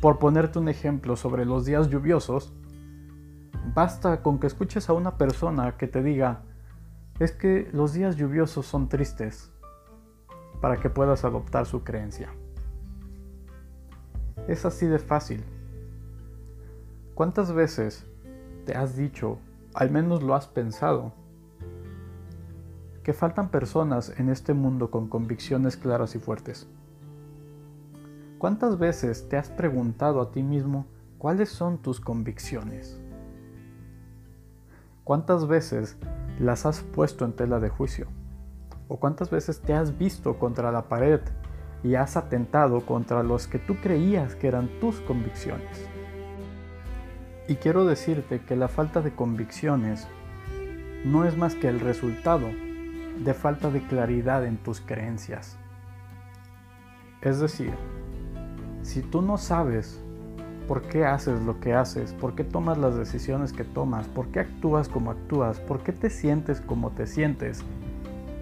por 0.01 0.19
ponerte 0.19 0.59
un 0.59 0.69
ejemplo 0.69 1.17
sobre 1.17 1.45
los 1.45 1.65
días 1.65 1.89
lluviosos, 1.89 2.53
basta 3.75 4.23
con 4.23 4.39
que 4.39 4.47
escuches 4.47 4.89
a 4.89 4.93
una 4.93 5.17
persona 5.17 5.77
que 5.77 5.87
te 5.87 6.03
diga, 6.03 6.43
es 7.19 7.33
que 7.33 7.69
los 7.73 7.93
días 7.93 8.17
lluviosos 8.17 8.67
son 8.67 8.89
tristes, 8.89 9.51
para 10.61 10.79
que 10.79 10.91
puedas 10.91 11.25
adoptar 11.25 11.67
su 11.67 11.85
creencia. 11.85 12.31
Es 14.49 14.65
así 14.65 14.87
de 14.87 14.99
fácil. 14.99 15.45
¿Cuántas 17.15 17.53
veces 17.53 18.07
te 18.65 18.75
has 18.75 18.97
dicho, 18.97 19.39
al 19.75 19.91
menos 19.91 20.23
lo 20.23 20.35
has 20.35 20.47
pensado, 20.47 21.13
que 23.05 23.13
faltan 23.13 23.51
personas 23.51 24.19
en 24.19 24.31
este 24.31 24.55
mundo 24.55 24.91
con 24.91 25.09
convicciones 25.09 25.77
claras 25.77 26.17
y 26.17 26.19
fuertes? 26.19 26.67
¿Cuántas 28.39 28.79
veces 28.79 29.29
te 29.29 29.37
has 29.37 29.51
preguntado 29.51 30.23
a 30.23 30.33
ti 30.33 30.43
mismo 30.43 30.87
cuáles 31.19 31.51
son 31.51 31.79
tus 31.79 32.01
convicciones? 32.01 32.99
¿Cuántas 35.05 35.47
veces 35.47 35.99
las 36.41 36.65
has 36.65 36.81
puesto 36.81 37.27
en 37.27 37.35
tela 37.35 37.61
de 37.61 37.69
juicio? 37.69 38.07
¿O 38.89 38.99
cuántas 38.99 39.31
veces 39.31 39.61
te 39.61 39.75
has 39.75 39.97
visto 39.99 40.39
contra 40.39 40.73
la 40.73 40.89
pared 40.89 41.21
y 41.83 41.97
has 41.97 42.17
atentado 42.17 42.87
contra 42.87 43.23
los 43.23 43.47
que 43.47 43.59
tú 43.59 43.77
creías 43.83 44.35
que 44.35 44.49
eran 44.49 44.69
tus 44.81 45.01
convicciones? 45.01 45.87
Y 47.49 47.57
quiero 47.57 47.85
decirte 47.85 48.41
que 48.41 48.57
la 48.57 48.69
falta 48.69 49.03
de 49.03 49.15
convicciones 49.15 50.09
no 51.05 51.27
es 51.27 51.37
más 51.37 51.55
que 51.55 51.69
el 51.69 51.81
resultado 51.81 52.49
de 53.19 53.35
falta 53.35 53.71
de 53.71 53.83
claridad 53.83 54.45
en 54.45 54.57
tus 54.57 54.81
creencias. 54.81 55.57
Es 57.21 57.41
decir, 57.41 57.73
si 58.83 59.03
tú 59.03 59.23
no 59.23 59.39
sabes 59.39 60.01
por 60.69 60.83
qué 60.83 61.05
haces 61.05 61.41
lo 61.43 61.61
que 61.61 61.75
haces, 61.75 62.13
por 62.13 62.35
qué 62.35 62.45
tomas 62.45 62.79
las 62.79 62.97
decisiones 62.97 63.53
que 63.53 63.65
tomas, 63.65 64.09
por 64.09 64.29
qué 64.29 64.41
actúas 64.41 64.89
como 64.89 65.11
actúas, 65.11 65.61
por 65.61 65.83
qué 65.83 65.93
te 65.93 66.11
sientes 66.11 66.61
como 66.61 66.91
te 66.91 67.07
sientes, 67.07 67.63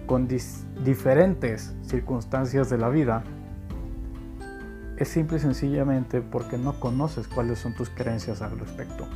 con 0.05 0.27
diferentes 0.27 1.73
circunstancias 1.81 2.69
de 2.69 2.77
la 2.77 2.89
vida, 2.89 3.23
es 4.97 5.07
simple 5.07 5.37
y 5.37 5.39
sencillamente 5.39 6.21
porque 6.21 6.57
no 6.57 6.79
conoces 6.79 7.27
cuáles 7.27 7.59
son 7.59 7.73
tus 7.73 7.89
creencias 7.89 8.41
al 8.41 8.59
respecto. 8.59 9.07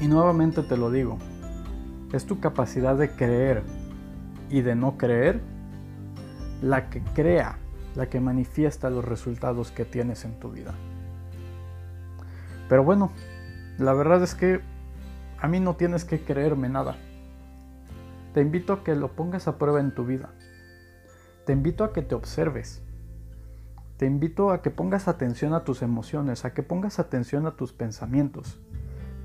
Y 0.00 0.08
nuevamente 0.08 0.62
te 0.62 0.76
lo 0.76 0.90
digo, 0.90 1.18
es 2.16 2.26
tu 2.26 2.40
capacidad 2.40 2.96
de 2.96 3.10
creer 3.10 3.62
y 4.48 4.62
de 4.62 4.74
no 4.74 4.96
creer 4.96 5.40
la 6.62 6.88
que 6.88 7.02
crea, 7.14 7.58
la 7.94 8.08
que 8.08 8.20
manifiesta 8.20 8.90
los 8.90 9.04
resultados 9.04 9.70
que 9.70 9.84
tienes 9.84 10.24
en 10.24 10.38
tu 10.38 10.50
vida. 10.50 10.74
Pero 12.68 12.82
bueno, 12.84 13.12
la 13.78 13.92
verdad 13.92 14.22
es 14.22 14.34
que 14.34 14.60
a 15.38 15.48
mí 15.48 15.60
no 15.60 15.76
tienes 15.76 16.04
que 16.04 16.20
creerme 16.20 16.68
nada. 16.68 16.96
Te 18.34 18.40
invito 18.40 18.72
a 18.72 18.84
que 18.84 18.94
lo 18.94 19.12
pongas 19.12 19.48
a 19.48 19.58
prueba 19.58 19.80
en 19.80 19.94
tu 19.94 20.04
vida. 20.04 20.30
Te 21.44 21.52
invito 21.52 21.84
a 21.84 21.92
que 21.92 22.02
te 22.02 22.14
observes. 22.14 22.82
Te 23.96 24.06
invito 24.06 24.50
a 24.50 24.60
que 24.62 24.70
pongas 24.70 25.08
atención 25.08 25.54
a 25.54 25.64
tus 25.64 25.80
emociones, 25.82 26.44
a 26.44 26.52
que 26.52 26.62
pongas 26.62 26.98
atención 26.98 27.46
a 27.46 27.56
tus 27.56 27.72
pensamientos. 27.72 28.60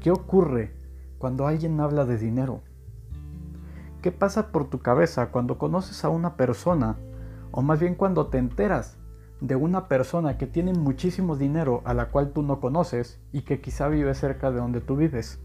¿Qué 0.01 0.11
ocurre 0.11 0.73
cuando 1.17 1.45
alguien 1.47 1.79
habla 1.79 2.05
de 2.05 2.17
dinero? 2.17 2.61
¿Qué 4.01 4.11
pasa 4.11 4.51
por 4.51 4.67
tu 4.67 4.79
cabeza 4.79 5.29
cuando 5.29 5.59
conoces 5.59 6.03
a 6.03 6.09
una 6.09 6.35
persona, 6.35 6.97
o 7.51 7.61
más 7.61 7.79
bien 7.79 7.93
cuando 7.93 8.27
te 8.27 8.39
enteras 8.39 8.97
de 9.41 9.55
una 9.55 9.87
persona 9.87 10.39
que 10.39 10.47
tiene 10.47 10.73
muchísimo 10.73 11.35
dinero 11.35 11.83
a 11.85 11.93
la 11.93 12.09
cual 12.09 12.31
tú 12.31 12.41
no 12.41 12.59
conoces 12.59 13.21
y 13.31 13.43
que 13.43 13.61
quizá 13.61 13.89
vive 13.89 14.15
cerca 14.15 14.49
de 14.49 14.57
donde 14.57 14.81
tú 14.81 14.95
vives? 14.95 15.39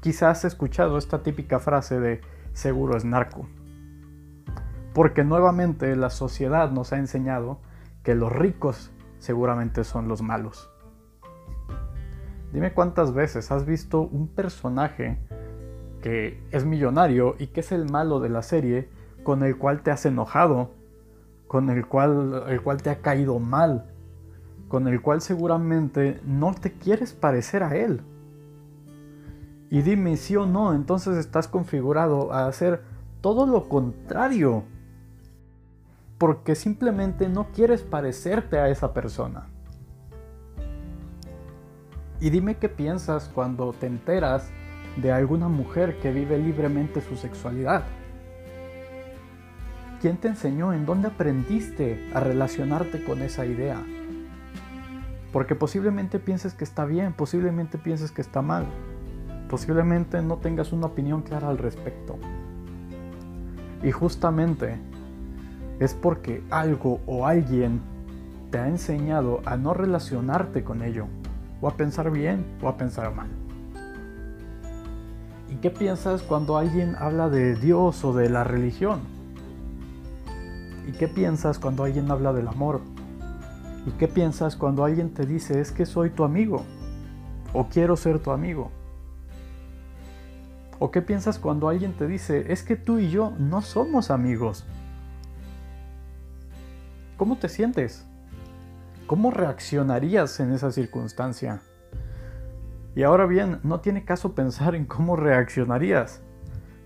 Quizás 0.00 0.38
has 0.38 0.44
escuchado 0.46 0.96
esta 0.96 1.22
típica 1.22 1.58
frase 1.58 2.00
de 2.00 2.22
seguro 2.54 2.96
es 2.96 3.04
narco. 3.04 3.46
Porque 4.94 5.22
nuevamente 5.22 5.94
la 5.94 6.08
sociedad 6.08 6.70
nos 6.70 6.94
ha 6.94 6.98
enseñado 6.98 7.60
que 8.02 8.14
los 8.14 8.32
ricos 8.32 8.92
seguramente 9.18 9.84
son 9.84 10.08
los 10.08 10.22
malos. 10.22 10.70
Dime 12.50 12.72
cuántas 12.72 13.12
veces 13.12 13.50
has 13.50 13.66
visto 13.66 14.00
un 14.00 14.28
personaje 14.28 15.18
que 16.06 16.40
es 16.52 16.64
millonario 16.64 17.34
y 17.36 17.48
que 17.48 17.58
es 17.58 17.72
el 17.72 17.90
malo 17.90 18.20
de 18.20 18.28
la 18.28 18.42
serie 18.42 18.88
con 19.24 19.42
el 19.42 19.58
cual 19.58 19.82
te 19.82 19.90
has 19.90 20.06
enojado, 20.06 20.70
con 21.48 21.68
el 21.68 21.84
cual, 21.84 22.44
el 22.46 22.62
cual 22.62 22.80
te 22.80 22.90
ha 22.90 23.00
caído 23.00 23.40
mal, 23.40 23.90
con 24.68 24.86
el 24.86 25.02
cual 25.02 25.20
seguramente 25.20 26.20
no 26.24 26.54
te 26.54 26.74
quieres 26.74 27.12
parecer 27.12 27.64
a 27.64 27.74
él. 27.74 28.02
Y 29.68 29.82
dime 29.82 30.16
si 30.16 30.36
o 30.36 30.46
no, 30.46 30.74
entonces 30.74 31.16
estás 31.16 31.48
configurado 31.48 32.32
a 32.32 32.46
hacer 32.46 32.82
todo 33.20 33.44
lo 33.44 33.68
contrario. 33.68 34.62
Porque 36.18 36.54
simplemente 36.54 37.28
no 37.28 37.48
quieres 37.50 37.82
parecerte 37.82 38.60
a 38.60 38.68
esa 38.68 38.94
persona. 38.94 39.48
Y 42.20 42.30
dime 42.30 42.58
qué 42.58 42.68
piensas 42.68 43.28
cuando 43.28 43.72
te 43.72 43.88
enteras 43.88 44.52
de 44.96 45.12
alguna 45.12 45.48
mujer 45.48 45.98
que 46.00 46.12
vive 46.12 46.38
libremente 46.38 47.00
su 47.00 47.16
sexualidad. 47.16 47.84
¿Quién 50.00 50.16
te 50.16 50.28
enseñó? 50.28 50.72
¿En 50.72 50.86
dónde 50.86 51.08
aprendiste 51.08 52.10
a 52.14 52.20
relacionarte 52.20 53.04
con 53.04 53.22
esa 53.22 53.46
idea? 53.46 53.82
Porque 55.32 55.54
posiblemente 55.54 56.18
pienses 56.18 56.54
que 56.54 56.64
está 56.64 56.84
bien, 56.84 57.12
posiblemente 57.12 57.78
pienses 57.78 58.10
que 58.10 58.22
está 58.22 58.42
mal 58.42 58.66
posiblemente 59.48 60.20
no 60.22 60.36
tengas 60.38 60.72
una 60.72 60.86
opinión 60.86 61.22
clara 61.22 61.48
al 61.48 61.58
respecto. 61.58 62.18
Y 63.82 63.90
justamente 63.90 64.76
es 65.78 65.94
porque 65.94 66.42
algo 66.50 67.00
o 67.06 67.26
alguien 67.26 67.80
te 68.50 68.58
ha 68.58 68.68
enseñado 68.68 69.42
a 69.44 69.56
no 69.56 69.74
relacionarte 69.74 70.64
con 70.64 70.82
ello, 70.82 71.06
o 71.60 71.68
a 71.68 71.76
pensar 71.76 72.10
bien 72.10 72.44
o 72.62 72.68
a 72.68 72.76
pensar 72.76 73.14
mal. 73.14 73.28
¿Y 75.56 75.58
qué 75.58 75.70
piensas 75.70 76.20
cuando 76.20 76.58
alguien 76.58 76.96
habla 76.98 77.30
de 77.30 77.54
Dios 77.54 78.04
o 78.04 78.12
de 78.12 78.28
la 78.28 78.44
religión? 78.44 79.00
¿Y 80.86 80.92
qué 80.92 81.08
piensas 81.08 81.58
cuando 81.58 81.84
alguien 81.84 82.10
habla 82.10 82.34
del 82.34 82.46
amor? 82.46 82.82
¿Y 83.86 83.92
qué 83.92 84.06
piensas 84.06 84.54
cuando 84.54 84.84
alguien 84.84 85.14
te 85.14 85.24
dice 85.24 85.58
es 85.62 85.72
que 85.72 85.86
soy 85.86 86.10
tu 86.10 86.24
amigo? 86.24 86.62
¿O 87.54 87.68
quiero 87.68 87.96
ser 87.96 88.18
tu 88.18 88.32
amigo? 88.32 88.70
¿O 90.78 90.90
qué 90.90 91.00
piensas 91.00 91.38
cuando 91.38 91.70
alguien 91.70 91.94
te 91.94 92.06
dice, 92.06 92.52
es 92.52 92.62
que 92.62 92.76
tú 92.76 92.98
y 92.98 93.08
yo 93.08 93.32
no 93.38 93.62
somos 93.62 94.10
amigos? 94.10 94.66
¿cómo 97.16 97.38
te 97.38 97.48
sientes? 97.48 98.04
¿Cómo 99.06 99.30
reaccionarías 99.30 100.38
en 100.38 100.52
esa 100.52 100.70
circunstancia? 100.70 101.62
Y 102.96 103.02
ahora 103.02 103.26
bien, 103.26 103.60
no 103.62 103.80
tiene 103.80 104.06
caso 104.06 104.34
pensar 104.34 104.74
en 104.74 104.86
cómo 104.86 105.16
reaccionarías, 105.16 106.22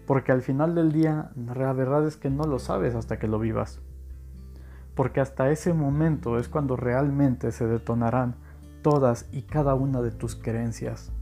porque 0.09 0.33
al 0.33 0.43
final 0.43 0.75
del 0.75 0.91
día 0.91 1.31
la 1.37 1.73
verdad 1.73 2.05
es 2.05 2.17
que 2.17 2.31
no 2.31 2.43
lo 2.47 2.59
sabes 2.59 2.97
hasta 2.97 3.21
que 3.21 3.29
lo 3.29 3.39
vivas. 3.39 3.81
Porque 4.97 5.21
hasta 5.21 5.53
ese 5.53 5.73
momento 5.73 6.41
es 6.41 6.49
cuando 6.49 6.75
realmente 6.75 7.53
se 7.53 7.69
detonarán 7.69 8.35
todas 8.83 9.29
y 9.31 9.43
cada 9.43 9.77
una 9.77 10.03
de 10.03 10.11
tus 10.11 10.35
creencias. 10.35 11.13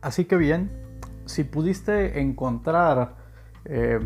Así 0.00 0.24
que 0.24 0.36
bien, 0.36 0.72
si 1.24 1.44
pudiste 1.44 2.20
encontrar 2.20 3.14
eh, 3.66 4.00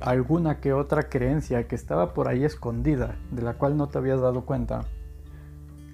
alguna 0.00 0.60
que 0.60 0.74
otra 0.74 1.04
creencia 1.08 1.66
que 1.66 1.76
estaba 1.76 2.12
por 2.12 2.28
ahí 2.28 2.44
escondida, 2.44 3.16
de 3.30 3.40
la 3.40 3.54
cual 3.54 3.78
no 3.78 3.88
te 3.88 3.96
habías 3.96 4.20
dado 4.20 4.44
cuenta, 4.44 4.82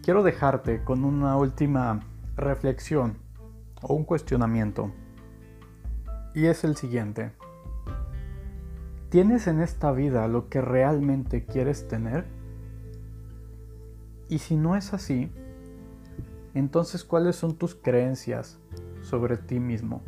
quiero 0.02 0.24
dejarte 0.24 0.82
con 0.82 1.04
una 1.04 1.36
última 1.36 2.00
reflexión 2.36 3.18
o 3.80 3.94
un 3.94 4.04
cuestionamiento. 4.04 4.92
Y 6.34 6.46
es 6.46 6.64
el 6.64 6.76
siguiente. 6.76 7.32
¿Tienes 9.10 9.46
en 9.46 9.60
esta 9.60 9.92
vida 9.92 10.26
lo 10.28 10.48
que 10.48 10.60
realmente 10.60 11.44
quieres 11.44 11.88
tener? 11.88 12.24
Y 14.28 14.38
si 14.38 14.56
no 14.56 14.76
es 14.76 14.94
así, 14.94 15.30
entonces 16.54 17.04
¿cuáles 17.04 17.36
son 17.36 17.56
tus 17.56 17.74
creencias 17.74 18.58
sobre 19.02 19.36
ti 19.36 19.60
mismo? 19.60 20.02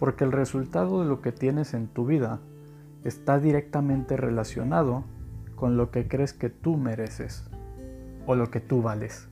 porque 0.00 0.24
el 0.24 0.32
resultado 0.32 1.02
de 1.02 1.06
lo 1.06 1.20
que 1.20 1.30
tienes 1.30 1.74
en 1.74 1.86
tu 1.86 2.06
vida 2.06 2.40
está 3.04 3.38
directamente 3.38 4.16
relacionado 4.16 5.04
con 5.56 5.76
lo 5.76 5.90
que 5.90 6.08
crees 6.08 6.32
que 6.32 6.48
tú 6.48 6.78
mereces 6.78 7.44
o 8.26 8.34
lo 8.34 8.50
que 8.50 8.60
tú 8.60 8.80
vales. 8.80 9.28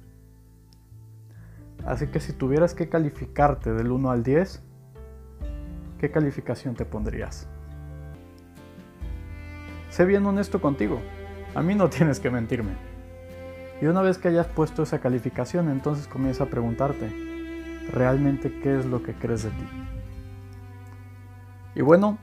Así 1.88 2.08
que 2.08 2.20
si 2.20 2.34
tuvieras 2.34 2.74
que 2.74 2.90
calificarte 2.90 3.72
del 3.72 3.90
1 3.90 4.10
al 4.10 4.22
10, 4.22 4.62
¿qué 5.98 6.10
calificación 6.10 6.74
te 6.74 6.84
pondrías? 6.84 7.48
Sé 9.88 10.04
bien 10.04 10.26
honesto 10.26 10.60
contigo, 10.60 11.00
a 11.54 11.62
mí 11.62 11.74
no 11.74 11.88
tienes 11.88 12.20
que 12.20 12.30
mentirme. 12.30 12.72
Y 13.80 13.86
una 13.86 14.02
vez 14.02 14.18
que 14.18 14.28
hayas 14.28 14.46
puesto 14.48 14.82
esa 14.82 14.98
calificación, 14.98 15.70
entonces 15.70 16.06
comienza 16.06 16.44
a 16.44 16.48
preguntarte, 16.48 17.08
¿realmente 17.90 18.60
qué 18.60 18.78
es 18.78 18.84
lo 18.84 19.02
que 19.02 19.14
crees 19.14 19.44
de 19.44 19.50
ti? 19.50 19.66
Y 21.74 21.80
bueno, 21.80 22.18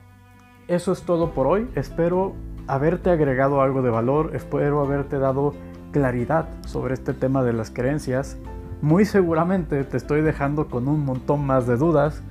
eso 0.68 0.92
es 0.92 1.02
todo 1.02 1.32
por 1.32 1.48
hoy. 1.48 1.68
Espero 1.74 2.36
haberte 2.68 3.10
agregado 3.10 3.60
algo 3.60 3.82
de 3.82 3.90
valor, 3.90 4.30
espero 4.36 4.80
haberte 4.80 5.18
dado 5.18 5.54
claridad 5.90 6.46
sobre 6.66 6.94
este 6.94 7.14
tema 7.14 7.42
de 7.42 7.52
las 7.52 7.72
creencias. 7.72 8.38
Muy 8.82 9.04
seguramente 9.06 9.84
te 9.84 9.96
estoy 9.96 10.20
dejando 10.20 10.68
con 10.68 10.86
un 10.86 11.04
montón 11.04 11.46
más 11.46 11.66
de 11.66 11.76
dudas, 11.76 12.22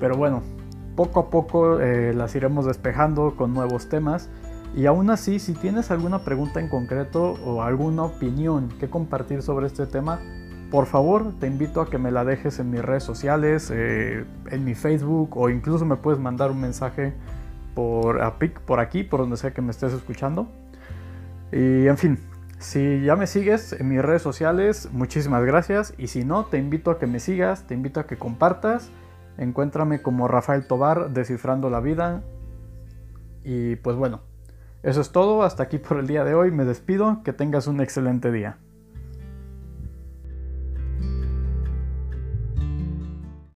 pero 0.00 0.16
bueno, 0.16 0.42
poco 0.96 1.20
a 1.20 1.30
poco 1.30 1.80
eh, 1.80 2.12
las 2.14 2.34
iremos 2.34 2.66
despejando 2.66 3.36
con 3.36 3.54
nuevos 3.54 3.88
temas. 3.88 4.28
Y 4.74 4.86
aún 4.86 5.08
así, 5.10 5.38
si 5.38 5.52
tienes 5.52 5.92
alguna 5.92 6.24
pregunta 6.24 6.58
en 6.58 6.68
concreto 6.68 7.34
o 7.44 7.62
alguna 7.62 8.02
opinión 8.02 8.70
que 8.80 8.90
compartir 8.90 9.42
sobre 9.42 9.68
este 9.68 9.86
tema, 9.86 10.18
por 10.72 10.86
favor, 10.86 11.32
te 11.38 11.46
invito 11.46 11.80
a 11.80 11.88
que 11.88 11.98
me 11.98 12.10
la 12.10 12.24
dejes 12.24 12.58
en 12.58 12.70
mis 12.70 12.82
redes 12.82 13.04
sociales, 13.04 13.70
eh, 13.72 14.24
en 14.50 14.64
mi 14.64 14.74
Facebook 14.74 15.36
o 15.36 15.48
incluso 15.48 15.84
me 15.84 15.94
puedes 15.94 16.18
mandar 16.18 16.50
un 16.50 16.60
mensaje 16.60 17.12
por, 17.76 18.18
por 18.66 18.80
aquí, 18.80 19.04
por 19.04 19.20
donde 19.20 19.36
sea 19.36 19.52
que 19.52 19.62
me 19.62 19.70
estés 19.70 19.92
escuchando. 19.92 20.48
Y 21.52 21.86
en 21.86 21.96
fin, 21.96 22.18
si 22.64 23.02
ya 23.02 23.14
me 23.14 23.26
sigues 23.26 23.74
en 23.74 23.90
mis 23.90 24.00
redes 24.00 24.22
sociales, 24.22 24.88
muchísimas 24.90 25.44
gracias. 25.44 25.92
Y 25.98 26.06
si 26.06 26.24
no, 26.24 26.46
te 26.46 26.56
invito 26.56 26.90
a 26.90 26.98
que 26.98 27.06
me 27.06 27.20
sigas, 27.20 27.66
te 27.66 27.74
invito 27.74 28.00
a 28.00 28.06
que 28.06 28.16
compartas. 28.16 28.90
Encuéntrame 29.36 30.00
como 30.00 30.28
Rafael 30.28 30.66
Tobar, 30.66 31.10
Descifrando 31.10 31.68
la 31.68 31.80
Vida. 31.80 32.22
Y 33.44 33.76
pues 33.76 33.96
bueno, 33.96 34.22
eso 34.82 35.02
es 35.02 35.12
todo. 35.12 35.42
Hasta 35.42 35.62
aquí 35.62 35.76
por 35.76 35.98
el 35.98 36.06
día 36.06 36.24
de 36.24 36.34
hoy. 36.34 36.50
Me 36.52 36.64
despido. 36.64 37.22
Que 37.22 37.34
tengas 37.34 37.66
un 37.66 37.82
excelente 37.82 38.32
día. 38.32 38.56